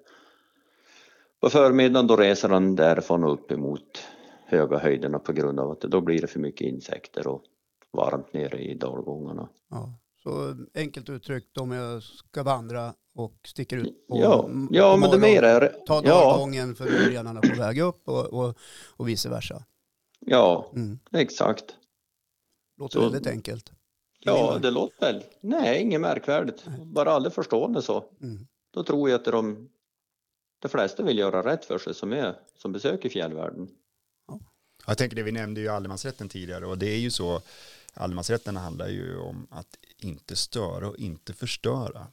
På 1.40 1.50
förmiddagen 1.50 2.08
då 2.08 2.16
reser 2.16 2.50
han 2.50 2.76
därifrån 2.76 3.24
upp 3.24 3.52
emot 3.52 4.04
höga 4.46 4.78
höjderna 4.78 5.20
på 5.20 5.34
grund 5.34 5.60
av 5.60 5.72
att 5.72 5.82
då 5.82 6.02
blir 6.02 6.22
det 6.22 6.28
för 6.28 6.40
mycket 6.40 6.68
insekter 6.68 7.28
och 7.28 7.44
varmt 7.92 8.34
nere 8.34 8.58
i 8.58 8.76
dalgångarna. 8.76 9.50
Ja. 9.70 9.94
Så 10.24 10.56
enkelt 10.76 11.10
uttryckt, 11.10 11.58
om 11.58 11.72
jag 11.72 12.04
ska 12.04 12.44
vandra 12.44 12.94
och 13.20 13.34
sticker 13.48 13.78
ut 13.78 14.08
på, 14.08 14.20
Ja, 14.20 14.50
ja 14.72 14.96
men 14.98 15.12
det 15.12 15.18
morgonen, 15.18 15.22
mer 15.22 15.44
är 15.44 15.76
ta 15.88 16.02
ja, 16.06 16.48
för 16.76 16.86
renarna 17.10 17.42
på 17.42 17.56
väg 17.56 17.80
upp 17.80 18.08
och, 18.10 18.26
och, 18.26 18.58
och 18.88 19.08
vice 19.10 19.30
versa. 19.30 19.64
ja, 20.20 20.72
Mm. 20.76 21.00
exakt. 21.14 21.66
Låter 22.78 23.00
Så- 23.00 23.10
väldigt 23.10 23.28
enkelt. 23.28 23.72
Ja, 24.20 24.58
det 24.62 24.72
låter 24.72 25.00
väl. 25.14 25.24
Nej, 25.42 25.82
inget 25.82 26.02
märkvärdigt. 26.02 26.66
Bara 26.84 27.12
aldrig 27.12 27.34
förstående 27.34 27.82
så. 27.82 28.04
Mm. 28.22 28.48
Då 28.74 28.84
tror 28.84 29.10
jag 29.10 29.20
att 29.20 29.26
de, 29.26 29.70
de 30.62 30.70
flesta 30.70 31.04
vill 31.04 31.18
göra 31.20 31.52
rätt 31.54 31.66
för 31.66 31.78
sig 31.78 31.94
som, 31.96 32.14
är, 32.14 32.36
som 32.58 32.72
besöker 32.72 33.10
fjällvärlden. 33.10 33.70
Jag 34.88 34.98
tänker 34.98 35.16
det, 35.16 35.24
vi 35.24 35.32
nämnde 35.32 35.62
ju 35.62 35.68
allemansrätten 35.68 36.30
tidigare 36.30 36.66
och 36.66 36.78
det 36.78 36.86
är 36.88 36.98
ju 36.98 37.12
så, 37.12 37.42
allemansrätten 37.94 38.56
handlar 38.58 38.88
ju 38.88 39.18
om 39.18 39.48
att 39.52 39.78
inte 39.98 40.36
störa 40.36 40.88
och 40.90 40.98
inte 40.98 41.34
förstöra. 41.34 42.08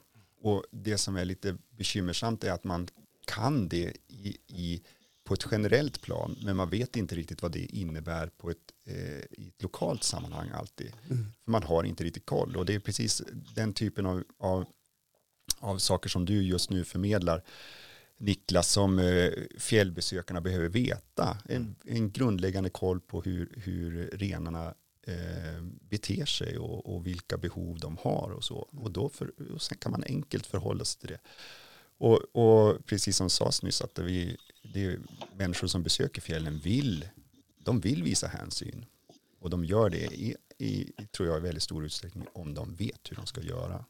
Och 0.47 0.65
det 0.71 0.99
som 0.99 1.17
är 1.17 1.25
lite 1.25 1.57
bekymmersamt 1.71 2.45
är 2.45 2.53
att 2.53 2.65
man 2.65 2.89
kan 3.25 3.69
det 3.69 3.97
i, 4.09 4.37
i, 4.47 4.83
på 5.25 5.35
ett 5.35 5.47
generellt 5.51 6.01
plan, 6.01 6.37
men 6.45 6.57
man 6.57 6.71
vet 6.71 6.97
inte 6.97 7.15
riktigt 7.15 7.43
vad 7.43 7.53
det 7.53 7.65
innebär 7.65 8.27
på 8.27 8.51
ett, 8.51 8.73
eh, 8.87 9.41
i 9.43 9.49
ett 9.49 9.63
lokalt 9.63 10.05
sammanhang 10.05 10.51
alltid. 10.55 10.93
För 11.45 11.51
man 11.51 11.63
har 11.63 11.85
inte 11.85 12.05
riktigt 12.05 12.27
koll 12.27 12.57
och 12.57 12.67
det 12.67 12.75
är 12.75 12.79
precis 12.79 13.23
den 13.55 13.73
typen 13.73 14.07
av, 14.07 14.25
av, 14.39 14.65
av 15.59 15.79
saker 15.79 16.09
som 16.09 16.25
du 16.25 16.43
just 16.43 16.71
nu 16.71 16.85
förmedlar 16.85 17.45
Niklas 18.19 18.69
som 18.69 18.99
eh, 18.99 19.31
fjällbesökarna 19.59 20.41
behöver 20.41 20.69
veta. 20.69 21.39
En, 21.45 21.77
en 21.85 22.11
grundläggande 22.11 22.71
koll 22.71 23.01
på 23.01 23.23
hur, 23.23 23.63
hur 23.65 24.11
renarna 24.13 24.75
eh, 25.07 25.63
beter 25.81 26.27
sig 26.27 26.59
och, 26.59 26.95
och 26.95 27.07
vilka 27.07 27.37
behov 27.37 27.79
de 27.79 27.97
har 27.97 28.31
och 28.31 28.45
så. 28.45 28.57
Och, 28.57 28.91
då 28.91 29.09
för, 29.09 29.53
och 29.55 29.63
sen 29.63 29.79
kan 29.79 29.93
man 29.93 30.05
enkelt 30.07 30.47
förhålla 30.47 30.85
sig 30.85 31.01
till 31.01 31.09
det. 31.09 31.21
Och, 31.99 32.19
och 32.33 32.87
precis 32.87 33.17
som 33.17 33.31
sades 33.31 33.63
nyss 33.63 33.81
att 33.81 33.99
vi, 33.99 34.37
det 34.75 34.85
är 34.85 34.99
människor 35.37 35.67
som 35.67 35.83
besöker 35.83 36.21
fjällen 36.21 36.59
vill, 36.59 37.09
de 37.59 37.81
vill 37.81 38.03
visa 38.03 38.27
hänsyn. 38.27 38.87
Och 39.41 39.51
de 39.51 39.65
gör 39.65 39.91
det 39.91 40.05
i, 40.05 40.37
i, 40.59 40.93
tror 41.17 41.29
jag, 41.29 41.39
i 41.39 41.41
väldigt 41.41 41.63
stor 41.63 41.85
utsträckning 41.85 42.27
om 42.33 42.55
de 42.55 42.75
vet 42.75 43.11
hur 43.11 43.17
de 43.17 43.27
ska 43.27 43.41
göra. 43.41 43.85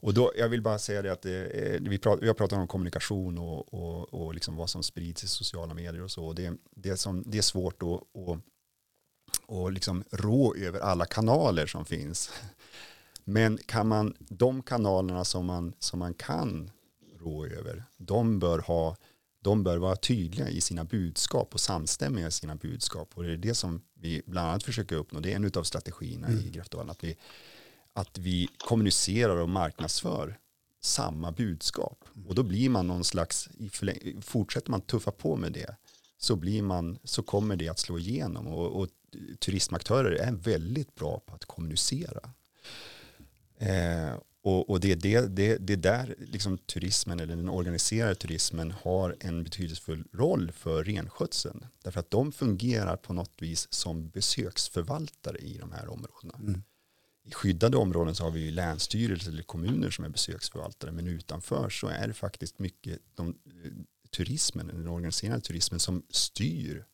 Och 0.00 0.14
då, 0.14 0.32
jag 0.36 0.48
vill 0.48 0.62
bara 0.62 0.78
säga 0.78 1.02
det 1.02 1.12
att 1.12 1.22
det, 1.22 1.78
vi, 1.82 1.98
pratar, 1.98 2.20
vi 2.20 2.26
har 2.26 2.34
pratat 2.34 2.58
om 2.58 2.68
kommunikation 2.68 3.38
och, 3.38 3.74
och, 3.74 4.14
och 4.14 4.34
liksom 4.34 4.56
vad 4.56 4.70
som 4.70 4.82
sprids 4.82 5.24
i 5.24 5.28
sociala 5.28 5.74
medier 5.74 6.02
och 6.02 6.10
så. 6.10 6.24
Och 6.24 6.34
Det, 6.34 6.52
det, 6.70 6.96
som, 6.96 7.22
det 7.26 7.38
är 7.38 7.42
svårt 7.42 7.82
att, 7.82 8.18
att, 8.28 8.40
att 9.48 9.72
liksom 9.72 10.04
rå 10.10 10.54
över 10.54 10.80
alla 10.80 11.06
kanaler 11.06 11.66
som 11.66 11.84
finns. 11.84 12.30
Men 13.24 13.58
kan 13.66 13.88
man, 13.88 14.14
de 14.18 14.62
kanalerna 14.62 15.24
som 15.24 15.46
man, 15.46 15.72
som 15.78 15.98
man 15.98 16.14
kan 16.14 16.70
rå 17.20 17.46
över, 17.46 17.84
de 17.96 18.38
bör, 18.38 18.58
ha, 18.58 18.96
de 19.42 19.62
bör 19.62 19.76
vara 19.76 19.96
tydliga 19.96 20.48
i 20.48 20.60
sina 20.60 20.84
budskap 20.84 21.54
och 21.54 21.60
samstämmiga 21.60 22.26
i 22.26 22.30
sina 22.30 22.56
budskap. 22.56 23.10
Och 23.14 23.22
det 23.22 23.32
är 23.32 23.36
det 23.36 23.54
som 23.54 23.82
vi 23.94 24.22
bland 24.26 24.48
annat 24.48 24.62
försöker 24.62 24.96
uppnå. 24.96 25.20
Det 25.20 25.32
är 25.32 25.36
en 25.36 25.50
av 25.54 25.62
strategierna 25.62 26.30
i 26.30 26.50
Grafdalen. 26.50 26.90
Att 26.90 27.04
vi, 27.04 27.16
att 27.92 28.18
vi 28.18 28.48
kommunicerar 28.58 29.36
och 29.36 29.48
marknadsför 29.48 30.38
samma 30.80 31.32
budskap. 31.32 32.04
Och 32.26 32.34
då 32.34 32.42
blir 32.42 32.68
man 32.68 32.86
någon 32.86 33.04
slags, 33.04 33.48
fortsätter 34.20 34.70
man 34.70 34.80
tuffa 34.80 35.10
på 35.10 35.36
med 35.36 35.52
det 35.52 35.76
så, 36.18 36.36
blir 36.36 36.62
man, 36.62 36.98
så 37.04 37.22
kommer 37.22 37.56
det 37.56 37.68
att 37.68 37.78
slå 37.78 37.98
igenom. 37.98 38.46
Och, 38.46 38.80
och 38.80 38.88
turismaktörer 39.38 40.12
är 40.12 40.32
väldigt 40.32 40.94
bra 40.94 41.20
på 41.26 41.34
att 41.34 41.44
kommunicera. 41.44 42.30
Eh, 43.58 44.14
och, 44.42 44.70
och 44.70 44.80
det 44.80 44.92
är 44.92 44.96
det, 44.96 45.20
det, 45.20 45.56
det 45.56 45.72
är 45.72 45.76
där 45.76 46.14
liksom 46.18 46.58
turismen 46.58 47.20
eller 47.20 47.36
den 47.36 47.48
organiserade 47.48 48.14
turismen 48.14 48.74
har 48.82 49.16
en 49.20 49.44
betydelsefull 49.44 50.04
roll 50.12 50.52
för 50.52 50.84
renskötseln. 50.84 51.66
Därför 51.82 52.00
att 52.00 52.10
de 52.10 52.32
fungerar 52.32 52.96
på 52.96 53.12
något 53.12 53.34
vis 53.38 53.72
som 53.72 54.08
besöksförvaltare 54.08 55.38
i 55.38 55.58
de 55.58 55.72
här 55.72 55.88
områdena. 55.88 56.62
I 57.24 57.32
skyddade 57.32 57.76
områden 57.76 58.14
så 58.14 58.24
har 58.24 58.30
vi 58.30 58.40
ju 58.40 58.50
länsstyrelser 58.50 59.30
eller 59.30 59.42
kommuner 59.42 59.90
som 59.90 60.04
är 60.04 60.08
besöksförvaltare 60.08 60.92
men 60.92 61.06
utanför 61.06 61.70
så 61.70 61.86
är 61.86 62.08
det 62.08 62.14
faktiskt 62.14 62.58
mycket 62.58 62.98
de, 63.14 63.34
turismen, 64.10 64.66
den 64.66 64.88
organiserade 64.88 65.40
turismen 65.40 65.80
som 65.80 66.02
styr 66.10 66.84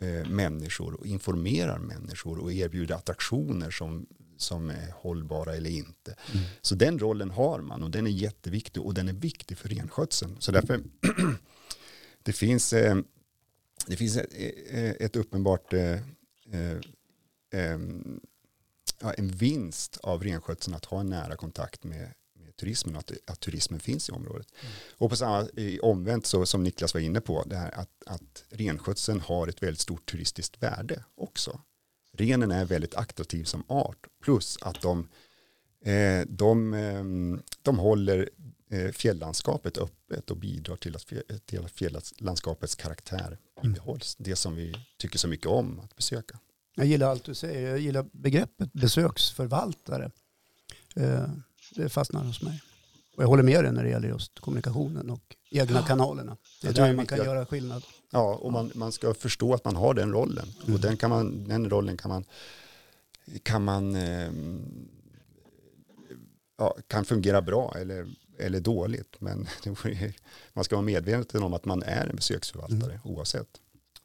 eh, 0.00 0.28
människor 0.28 0.94
och 0.94 1.06
informerar 1.06 1.78
människor 1.78 2.38
och 2.38 2.52
erbjuder 2.52 2.94
attraktioner 2.94 3.70
som, 3.70 4.06
som 4.36 4.70
är 4.70 4.90
hållbara 4.90 5.56
eller 5.56 5.70
inte. 5.70 6.16
Så 6.60 6.74
den 6.74 6.98
rollen 6.98 7.30
har 7.30 7.60
man 7.60 7.82
och 7.82 7.90
den 7.90 8.06
är 8.06 8.10
jätteviktig 8.10 8.82
och 8.82 8.94
den 8.94 9.08
är 9.08 9.12
viktig 9.12 9.58
för 9.58 9.68
renskötseln. 9.68 10.36
Så 10.38 10.52
därför 10.52 10.80
det 12.22 12.32
finns, 12.32 12.72
eh, 12.72 12.96
det 13.86 13.96
finns 13.96 14.16
ett, 14.16 14.32
eh, 14.70 14.90
ett 14.90 15.16
uppenbart 15.16 15.72
eh, 15.72 15.98
en 19.16 19.28
vinst 19.28 19.96
av 20.02 20.22
renskötseln 20.24 20.76
att 20.76 20.84
ha 20.84 21.00
en 21.00 21.06
nära 21.06 21.36
kontakt 21.36 21.84
med 21.84 22.14
turismen 22.62 22.96
och 22.96 23.00
att, 23.00 23.12
att 23.26 23.40
turismen 23.40 23.80
finns 23.80 24.08
i 24.08 24.12
området. 24.12 24.46
Och 24.98 25.10
på 25.10 25.16
samma 25.16 25.48
omvänt 25.82 26.26
så 26.26 26.46
som 26.46 26.62
Niklas 26.62 26.94
var 26.94 27.00
inne 27.00 27.20
på, 27.20 27.44
det 27.46 27.56
här 27.56 27.70
att, 27.70 28.02
att 28.06 28.44
renskötseln 28.50 29.20
har 29.20 29.48
ett 29.48 29.62
väldigt 29.62 29.80
stort 29.80 30.10
turistiskt 30.10 30.62
värde 30.62 31.04
också. 31.14 31.60
Renen 32.12 32.50
är 32.50 32.64
väldigt 32.64 32.94
attraktiv 32.94 33.44
som 33.44 33.64
art, 33.68 34.06
plus 34.20 34.58
att 34.60 34.80
de 34.80 35.08
Eh, 35.84 36.26
de, 36.28 36.74
eh, 36.74 37.04
de 37.62 37.78
håller 37.78 38.30
eh, 38.70 38.92
fjällandskapet 38.92 39.78
öppet 39.78 40.30
och 40.30 40.36
bidrar 40.36 40.76
till 40.76 40.96
att, 40.96 41.12
till 41.46 41.64
att 41.64 41.72
fjällandskapets 41.72 42.74
karaktär 42.74 43.38
bibehålls. 43.62 44.16
Det 44.18 44.36
som 44.36 44.56
vi 44.56 44.74
tycker 44.98 45.18
så 45.18 45.28
mycket 45.28 45.46
om 45.46 45.80
att 45.80 45.96
besöka. 45.96 46.38
Jag 46.74 46.86
gillar 46.86 47.10
allt 47.10 47.24
du 47.24 47.34
säger. 47.34 47.70
Jag 47.70 47.78
gillar 47.78 48.06
begreppet 48.12 48.72
besöksförvaltare. 48.72 50.10
Det 51.74 51.88
fastnar 51.88 52.24
hos 52.24 52.42
mig. 52.42 52.62
Och 53.16 53.22
jag 53.22 53.28
håller 53.28 53.42
med 53.42 53.64
dig 53.64 53.72
när 53.72 53.82
det 53.82 53.90
gäller 53.90 54.08
just 54.08 54.40
kommunikationen 54.40 55.10
och 55.10 55.36
egna 55.50 55.82
kanalerna. 55.82 56.36
Det 56.62 56.68
är 56.68 56.72
där 56.72 56.88
är 56.88 56.94
man 56.94 57.06
kan 57.06 57.18
göra 57.18 57.46
skillnad. 57.46 57.84
Ja, 58.10 58.34
och 58.34 58.52
man, 58.52 58.72
man 58.74 58.92
ska 58.92 59.14
förstå 59.14 59.54
att 59.54 59.64
man 59.64 59.76
har 59.76 59.94
den 59.94 60.12
rollen. 60.12 60.48
Mm. 60.62 60.74
Och 60.74 60.80
den, 60.80 60.96
kan 60.96 61.10
man, 61.10 61.48
den 61.48 61.70
rollen 61.70 61.96
kan 61.96 62.08
man, 62.08 62.24
kan 63.42 63.64
man 63.64 63.96
eh, 63.96 64.32
ja, 66.58 66.76
kan 66.86 67.04
fungera 67.04 67.42
bra 67.42 67.74
eller, 67.80 68.06
eller 68.38 68.60
dåligt. 68.60 69.16
Men 69.18 69.46
man 70.52 70.64
ska 70.64 70.76
vara 70.76 70.86
medveten 70.86 71.42
om 71.42 71.54
att 71.54 71.64
man 71.64 71.82
är 71.82 72.06
en 72.06 72.16
besöksförvaltare 72.16 73.00
oavsett. 73.04 73.61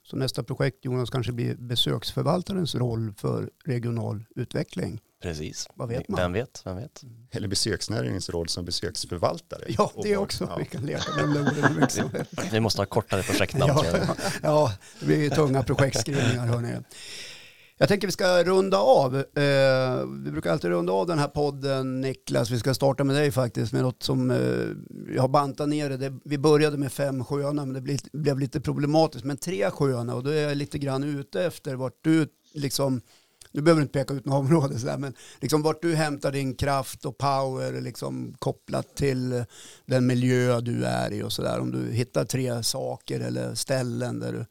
Så 0.10 0.16
nästa 0.16 0.44
projekt 0.44 0.86
Jonas 0.86 1.10
kanske 1.10 1.32
blir 1.32 1.56
besöksförvaltarens 1.56 2.76
roll 2.76 3.14
för 3.18 3.50
regional 3.66 4.26
utveckling. 4.36 5.02
Precis. 5.22 5.68
Vad 5.74 5.90
vet 5.90 6.08
man? 6.08 6.18
Vem 6.20 6.34
vet, 6.34 6.62
vem 6.66 6.76
vet. 6.76 7.04
Eller 7.32 7.48
besöksnäringens 7.48 8.30
roll 8.30 8.50
som 8.50 8.66
besöksförvaltare. 8.66 9.64
Ja, 9.68 9.92
det 10.04 10.18
också. 10.18 10.44
Ja. 10.44 10.58
Vi 10.58 10.66
kan 10.66 10.86
leka 10.86 11.12
med 11.16 11.36
de 11.36 11.40
orden. 11.40 11.88
Vi 12.52 12.60
måste 12.60 12.82
ha 12.82 12.86
kortare 12.86 13.24
projektnamn. 13.24 13.74
Ja, 13.84 14.16
ja, 14.42 14.74
det 15.00 15.06
blir 15.06 15.30
tunga 15.30 15.64
projektskrivningar 15.64 16.46
hörni. 16.46 16.78
Jag 17.80 17.90
tänker 17.90 18.08
vi 18.08 18.12
ska 18.12 18.44
runda 18.44 18.78
av. 18.78 19.16
Eh, 19.16 20.06
vi 20.24 20.32
brukar 20.32 20.52
alltid 20.52 20.70
runda 20.70 20.94
av 20.94 21.08
den 21.08 21.20
här 21.20 21.28
podden 21.28 22.02
Niklas. 22.02 22.52
Vi 22.52 22.60
ska 22.60 22.74
starta 22.74 23.04
med 23.04 23.16
dig 23.16 23.32
faktiskt 23.32 23.74
med 23.74 23.82
något 23.82 24.04
som 24.04 24.32
eh, 24.32 25.16
jag 25.16 25.22
har 25.22 25.28
bantat 25.28 25.70
ner 25.70 25.90
det. 25.90 25.98
det. 25.98 26.14
Vi 26.24 26.38
började 26.38 26.78
med 26.78 26.92
fem 26.92 27.26
sköna 27.26 27.66
men 27.66 27.74
det 27.74 27.82
blev, 27.82 28.00
blev 28.14 28.40
lite 28.40 28.62
problematiskt. 28.62 29.26
Men 29.26 29.38
tre 29.38 29.72
sköna 29.72 30.16
och 30.16 30.24
då 30.24 30.30
är 30.30 30.42
jag 30.42 30.58
lite 30.58 30.78
grann 30.78 31.04
ute 31.04 31.44
efter 31.44 31.76
vart 31.76 32.04
du 32.04 32.28
liksom 32.54 33.02
nu 33.52 33.62
behöver 33.62 33.82
du 33.82 33.84
inte 33.84 34.00
peka 34.00 34.14
ut 34.14 34.26
något 34.26 34.40
område 34.52 34.80
sådär, 34.80 34.98
men 34.98 35.14
liksom 35.40 35.62
vart 35.62 35.82
du 35.82 35.96
hämtar 35.96 36.32
din 36.32 36.56
kraft 36.56 37.06
och 37.06 37.18
power 37.18 37.82
liksom 37.82 38.36
kopplat 38.40 38.96
till 38.96 39.44
den 39.86 40.08
miljö 40.08 40.62
du 40.62 40.84
är 40.84 41.14
i 41.14 41.24
och 41.24 41.34
sådär. 41.34 41.60
Om 41.60 41.72
du 41.72 41.92
hittar 41.92 42.26
tre 42.26 42.64
saker 42.64 43.20
eller 43.20 43.56
ställen 43.56 44.20
där 44.20 44.34
du, 44.34 44.46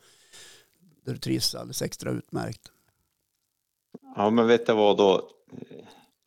där 1.05 1.13
du 1.13 1.19
trivs 1.19 1.55
alldeles 1.55 1.83
extra 1.83 2.11
utmärkt. 2.11 2.71
Ja, 4.17 4.31
men 4.31 4.47
vet 4.47 4.67
du 4.67 4.73
vad 4.75 4.97
då? 4.97 5.31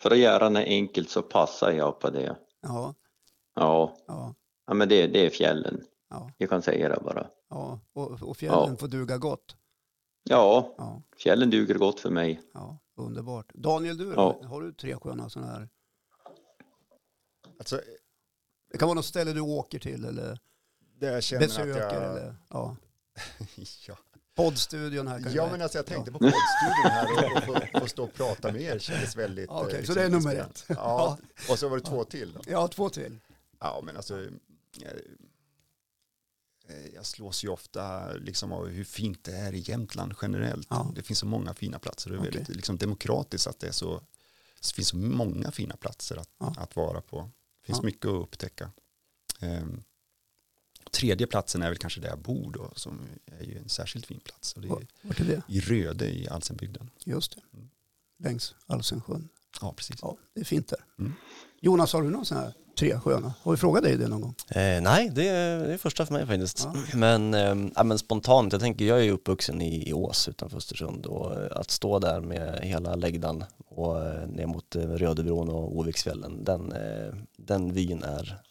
För 0.01 0.11
att 0.11 0.17
göra 0.17 0.49
det 0.49 0.65
enkelt 0.65 1.09
så 1.09 1.21
passar 1.21 1.71
jag 1.71 1.99
på 1.99 2.09
det. 2.09 2.37
Ja, 2.61 2.95
Ja, 3.55 3.97
ja, 4.07 4.35
ja 4.67 4.73
men 4.73 4.89
det, 4.89 5.07
det 5.07 5.25
är 5.25 5.29
fjällen. 5.29 5.81
ja, 6.09 6.31
Jag 6.37 6.49
kan 6.49 6.61
säga 6.61 6.89
det 6.89 7.01
bara. 7.03 7.27
ja. 7.49 7.79
Och, 7.93 8.23
och 8.23 8.37
fjällen 8.37 8.69
Ja. 8.69 8.75
får 8.77 8.87
duga 8.87 9.17
gott. 9.17 9.55
Ja, 10.23 10.75
Ja, 10.77 11.01
fjällen 11.17 11.49
duger 11.49 11.75
gott 11.75 11.99
för 11.99 12.09
mig. 12.09 12.41
ja, 12.53 12.77
underbart. 12.95 13.53
Daniel, 13.53 13.97
du 13.97 14.13
Ja. 14.13 14.41
har 14.45 14.61
du 14.61 14.73
tre 14.73 14.95
sköna 14.95 15.29
sådana 15.29 15.51
här? 15.51 15.69
Alltså, 17.59 17.81
Det 18.71 18.77
kan 18.77 18.87
vara 18.87 18.95
något 18.95 19.05
ställe 19.05 19.33
du 19.33 19.41
åker 19.41 19.79
till 19.79 20.05
eller 20.05 20.39
det 20.99 21.05
jag 21.07 21.23
känner 21.23 21.41
besöker 21.45 21.71
att 21.87 21.93
jag... 21.93 22.03
eller 22.03 22.35
ja. 22.49 22.75
ja. 23.87 23.97
Poddstudion 24.43 25.07
här. 25.07 25.31
Ja, 25.35 25.51
men 25.51 25.61
alltså 25.61 25.77
jag 25.77 25.85
tänkte 25.85 26.11
på 26.11 26.19
poddstudion 26.19 26.91
här 26.91 27.05
och, 27.11 27.37
och 27.37 27.43
få, 27.43 27.79
få 27.79 27.87
stå 27.87 28.03
och 28.03 28.13
prata 28.13 28.51
med 28.51 28.61
er 28.61 28.79
kändes 28.79 29.15
väldigt... 29.15 29.49
Okej, 29.49 29.79
eh, 29.79 29.85
så 29.85 29.93
det 29.93 30.03
är 30.03 30.09
nummer 30.09 30.35
ett. 30.35 30.65
Ja, 30.67 31.17
och 31.49 31.59
så 31.59 31.69
var 31.69 31.77
det 31.77 31.83
två 31.83 32.03
till 32.03 32.33
då. 32.33 32.41
Ja, 32.47 32.67
två 32.67 32.89
till. 32.89 33.19
Ja, 33.59 33.81
men 33.83 33.95
alltså, 33.97 34.21
eh, 34.21 34.27
eh, 36.67 36.87
jag 36.95 37.05
slås 37.05 37.43
ju 37.43 37.49
ofta 37.49 38.13
liksom 38.13 38.51
av 38.51 38.67
hur 38.67 38.83
fint 38.83 39.23
det 39.23 39.31
är 39.35 39.53
i 39.53 39.59
Jämtland 39.59 40.13
generellt. 40.21 40.67
Ja. 40.69 40.91
Det 40.95 41.03
finns 41.03 41.19
så 41.19 41.25
många 41.25 41.53
fina 41.53 41.79
platser. 41.79 42.09
Det 42.09 42.15
är 42.15 42.19
Okej. 42.19 42.31
väldigt 42.31 42.55
liksom, 42.55 42.77
demokratiskt 42.77 43.47
att 43.47 43.59
det 43.59 43.67
är 43.67 43.71
så, 43.71 44.01
det 44.61 44.73
finns 44.75 44.87
så 44.87 44.97
många 44.97 45.51
fina 45.51 45.75
platser 45.77 46.17
att, 46.17 46.29
Ja. 46.39 46.53
att 46.57 46.75
vara 46.75 47.01
på. 47.01 47.29
Det 47.61 47.65
finns 47.65 47.79
Ja. 47.79 47.85
mycket 47.85 48.05
att 48.05 48.23
upptäcka. 48.23 48.71
Ehm, 49.39 49.83
tredje 50.91 51.27
platsen 51.27 51.61
är 51.61 51.69
väl 51.69 51.77
kanske 51.77 52.01
där 52.01 52.09
jag 52.09 52.19
bor 52.19 52.51
då, 52.51 52.71
som 52.75 52.99
är 53.39 53.45
ju 53.45 53.57
en 53.57 53.69
särskilt 53.69 54.05
fin 54.05 54.19
plats. 54.19 54.53
Och 54.53 54.61
det 54.61 54.67
är 54.67 54.87
Vart 55.01 55.19
är 55.19 55.25
det? 55.25 55.41
i 55.47 55.59
Röde 55.59 56.05
i 56.05 56.27
Alsenbygden. 56.29 56.89
Just 57.05 57.35
det. 57.35 57.41
Mm. 57.53 57.69
Längs 58.19 58.55
Alsensjön. 58.67 59.29
Ja, 59.61 59.73
precis. 59.77 59.95
Ja, 60.01 60.17
det 60.33 60.41
är 60.41 60.45
fint 60.45 60.67
där. 60.67 60.79
Mm. 60.99 61.13
Jonas, 61.61 61.93
har 61.93 62.01
du 62.01 62.09
någon 62.09 62.25
sån 62.25 62.37
här 62.37 62.53
tre 62.79 62.99
sköna? 62.99 63.33
Har 63.41 63.51
vi 63.51 63.57
frågat 63.57 63.83
dig 63.83 63.97
det 63.97 64.07
någon 64.07 64.21
gång? 64.21 64.35
Eh, 64.49 64.81
nej, 64.81 65.09
det 65.15 65.27
är, 65.27 65.67
det 65.67 65.73
är 65.73 65.77
första 65.77 66.05
för 66.05 66.13
mig 66.13 66.25
faktiskt. 66.25 66.63
Ja. 66.63 66.75
Men, 66.93 67.33
eh, 67.33 67.83
men 67.83 67.99
spontant, 67.99 68.53
jag 68.53 68.61
tänker, 68.61 68.85
jag 68.85 68.99
är 68.99 69.03
ju 69.03 69.11
uppvuxen 69.11 69.61
i, 69.61 69.89
i 69.89 69.93
Ås 69.93 70.27
utanför 70.27 70.57
Östersund 70.57 71.05
och 71.05 71.41
eh, 71.41 71.57
att 71.57 71.71
stå 71.71 71.99
där 71.99 72.21
med 72.21 72.59
hela 72.63 72.95
läggdan 72.95 73.43
och 73.67 74.05
eh, 74.05 74.27
ner 74.27 74.45
mot 74.45 74.75
eh, 74.75 74.81
Rödebron 74.81 75.49
och 75.49 75.77
Oviksfjällen, 75.77 76.43
den, 76.43 76.71
eh, 76.71 77.13
den 77.37 77.73
vyn 77.73 78.03
är 78.03 78.41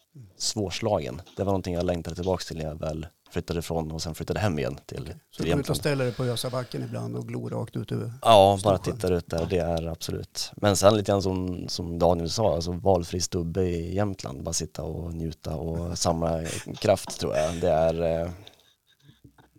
svårslagen. 0.41 1.21
Det 1.35 1.43
var 1.43 1.51
någonting 1.51 1.73
jag 1.73 1.85
längtade 1.85 2.15
tillbaka 2.15 2.43
till 2.43 2.57
när 2.57 2.65
jag 2.65 2.79
väl 2.79 3.07
flyttade 3.31 3.59
ifrån 3.59 3.91
och 3.91 4.01
sen 4.01 4.15
flyttade 4.15 4.39
hem 4.39 4.59
igen 4.59 4.77
till, 4.85 5.13
Så 5.31 5.43
till 5.43 5.45
du 5.45 5.51
går 5.51 5.59
ut 5.59 5.69
och 5.69 5.77
ställer 5.77 6.05
dig 6.05 6.13
på 6.13 6.23
Ösabacken 6.23 6.83
ibland 6.83 7.15
och 7.15 7.27
glor 7.27 7.49
rakt 7.49 7.75
ut 7.75 7.91
över. 7.91 8.13
Ja, 8.21 8.59
bara 8.63 8.77
Storsjön. 8.77 8.95
tittar 8.95 9.11
ut 9.11 9.29
där, 9.29 9.45
det 9.49 9.57
är 9.57 9.87
absolut. 9.87 10.51
Men 10.55 10.75
sen 10.75 10.97
lite 10.97 11.11
grann 11.11 11.21
som, 11.21 11.65
som 11.67 11.99
Daniel 11.99 12.29
sa, 12.29 12.55
alltså 12.55 12.71
valfri 12.71 13.21
stubbe 13.21 13.61
i 13.61 13.95
Jämtland, 13.95 14.43
bara 14.43 14.53
sitta 14.53 14.83
och 14.83 15.13
njuta 15.13 15.55
och 15.55 15.97
samla 15.97 16.45
kraft 16.79 17.19
tror 17.19 17.35
jag. 17.35 17.55
Det 17.61 17.69
är, 17.69 18.21
eh, 18.21 18.31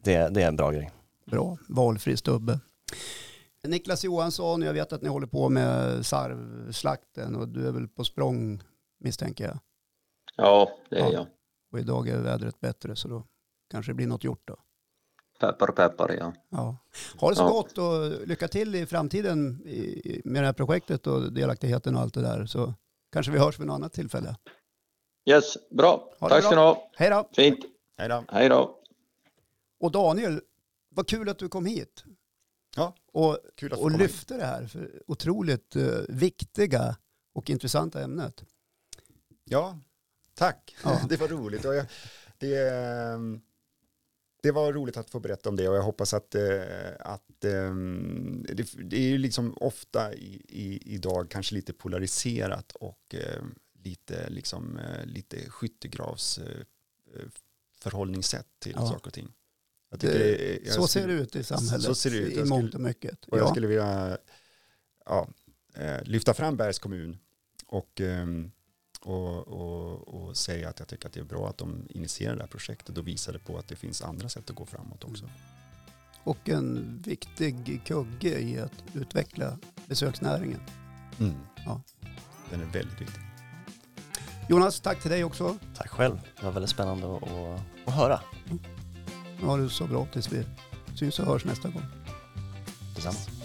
det, 0.05 0.29
det 0.29 0.43
är 0.43 0.49
en 0.49 0.57
bra 0.57 0.71
grej. 0.71 0.91
Bra, 1.31 1.59
valfri 1.69 2.17
stubbe. 2.17 2.61
Niklas 3.69 4.05
Johansson, 4.05 4.63
jag 4.63 4.73
vet 4.73 4.93
att 4.93 5.03
ni 5.03 5.09
håller 5.09 5.27
på 5.27 5.49
med 5.49 6.07
sarvslakten 6.07 7.37
och 7.37 7.49
du 7.49 7.69
är 7.69 7.73
väl 7.73 7.89
på 7.89 8.05
språng 8.05 8.63
misstänker 9.01 9.45
jag. 9.45 9.59
Ja, 10.41 10.71
det 10.91 10.97
är 10.97 11.01
Ja. 11.05 11.13
jag. 11.13 11.27
Och 11.73 11.79
idag 11.79 12.09
är 12.09 12.19
vädret 12.21 12.61
bättre 12.61 12.97
så 12.97 13.09
då 13.09 13.27
kanske 13.71 13.91
det 13.93 13.95
blir 13.97 14.07
något 14.07 14.25
gjort 14.25 14.43
då. 14.49 14.57
Peppar 15.41 15.67
peppar 15.73 16.13
ja. 16.19 16.33
Ja. 16.49 16.77
Ha 17.21 17.29
det 17.31 17.37
så 17.37 17.43
Ja. 17.43 17.49
gott 17.49 17.79
och 17.79 18.27
lycka 18.29 18.49
till 18.49 18.75
i 18.75 18.87
framtiden 18.87 19.57
med 20.25 20.43
det 20.43 20.47
här 20.47 20.53
projektet 20.53 21.07
och 21.07 21.33
delaktigheten 21.33 21.95
och 21.97 22.01
allt 22.01 22.15
det 22.15 22.23
där. 22.23 22.47
Så 22.47 22.75
kanske 23.13 23.33
vi 23.33 23.39
hörs 23.39 23.59
vid 23.61 23.67
något 23.67 23.75
annat 23.75 23.93
tillfälle. 23.93 24.37
Yes, 25.29 25.57
bra. 25.71 26.15
Ha 26.21 26.29
Tack 26.29 26.45
ska 26.45 26.51
ni 26.51 26.57
ha. 26.57 26.91
Hej 26.97 27.11
då! 27.11 27.29
Fint. 27.33 27.59
Hej 27.99 28.09
då. 28.09 28.25
Hej 28.29 28.49
då. 28.49 28.79
Och 29.81 29.91
Daniel, 29.93 30.41
vad 30.89 31.07
kul 31.09 31.29
att 31.29 31.39
du 31.39 31.49
kom 31.49 31.67
hit. 31.67 32.05
Ja, 32.77 32.95
Och, 33.13 33.39
kul 33.55 33.73
att 33.73 33.79
och 33.79 33.83
komma 33.85 33.93
hit. 33.99 34.01
lyfte 34.01 34.37
det 34.37 34.45
här 34.45 34.67
för 34.67 35.03
otroligt 35.07 35.77
eh, 35.77 35.83
viktiga 36.09 36.97
och 37.35 37.51
intressanta 37.51 38.03
ämnet. 38.03 38.45
Ja, 39.45 39.79
tack. 40.41 40.77
Ja. 40.85 41.01
Det 41.09 41.17
var 41.17 41.29
roligt. 41.29 41.65
Och 41.65 41.75
jag, 41.75 41.87
det, 42.39 42.69
ehm, 42.69 43.41
det 44.43 44.51
var 44.51 44.73
roligt 44.73 44.97
att 44.97 45.11
få 45.11 45.21
berätta 45.21 45.49
om 45.49 45.57
det 45.57 45.69
och 45.69 45.77
jag 45.77 45.83
hoppas 45.83 46.15
att, 46.15 46.35
eh, 46.35 46.63
att 47.01 47.45
ehm, 47.45 48.43
det, 48.49 48.73
det 48.85 48.97
är 48.97 49.09
ju 49.09 49.19
liksom 49.19 49.55
ofta 49.57 50.15
i, 50.15 50.43
i, 50.49 50.95
idag 50.95 51.31
kanske 51.31 51.55
lite 51.55 51.73
polariserat 51.73 52.73
och 52.73 53.15
eh, 53.15 53.43
lite, 53.83 54.31
liksom, 54.31 54.79
eh, 54.79 55.05
lite 55.07 55.51
skyttegravs 55.51 56.39
eh, 56.39 57.27
förhållningssätt 57.81 58.47
till 58.59 58.73
Ja. 58.77 58.87
saker 58.89 59.07
och 59.07 59.13
ting. 59.15 59.33
Det, 59.91 60.07
det- 60.07 60.67
så 60.67 60.73
skulle- 60.73 60.89
ser 60.89 61.07
det 61.09 61.13
ut 61.23 61.37
i 61.37 61.45
samhället 61.45 61.83
så 61.83 61.95
ser 61.95 62.11
det 62.11 62.17
ut. 62.17 62.37
i 62.37 62.45
mångt 62.45 62.75
och 62.75 62.81
mycket. 62.81 63.25
och 63.25 63.39
jag 63.39 63.47
Ja. 63.47 63.51
skulle 63.51 63.67
vilja 63.67 64.19
ja, 65.05 65.29
lyfta 66.03 66.35
fram 66.35 66.57
Bergs 66.57 66.79
kommun 66.79 67.19
och, 67.67 68.01
ehm, 68.01 68.51
och, 69.01 69.49
och, 69.49 70.09
och 70.09 70.37
säga 70.37 70.69
att 70.69 70.79
jag 70.79 70.89
tycker 70.89 71.07
att 71.07 71.13
det 71.13 71.21
är 71.21 71.25
bra 71.25 71.49
att 71.49 71.59
de 71.59 71.89
initierar 71.89 72.35
det 72.35 72.43
här 72.43 72.49
projektet 72.49 72.99
och 72.99 73.09
visade 73.09 73.39
på 73.39 73.59
att 73.59 73.69
det 73.69 73.77
finns 73.77 74.03
andra 74.03 74.29
sätt 74.29 74.51
att 74.51 74.57
gå 74.57 74.67
framåt 74.67 75.05
också. 75.05 75.25
Och 76.25 76.49
en 76.49 76.99
viktig 77.07 77.81
kugge 77.85 78.39
i 78.39 78.59
att 78.59 78.85
utveckla 78.95 79.59
besöksnäringen. 79.87 80.61
Mm. 81.21 81.35
Ja. 81.57 81.83
Den 82.51 82.61
är 82.61 82.67
väldigt 82.67 83.01
viktig. 83.01 83.21
Jonas, 84.49 84.81
tack 84.81 85.03
till 85.03 85.11
dig 85.11 85.25
också. 85.25 85.57
Tack 85.77 85.91
själv, 85.91 86.21
det 86.37 86.45
var 86.45 86.53
väldigt 86.53 86.71
spännande 86.71 87.17
att, 87.17 87.23
att, 87.23 87.61
att 87.87 87.95
höra. 87.95 88.21
Nu 89.41 89.47
har 89.47 89.59
du 89.59 89.69
så 89.69 89.87
bra 89.87 90.07
tills 90.13 90.33
vi 90.33 90.45
syns 90.97 91.19
och 91.19 91.27
hörs 91.27 91.45
nästa 91.45 91.69
gång. 91.69 91.83
Detsamma. 92.95 93.40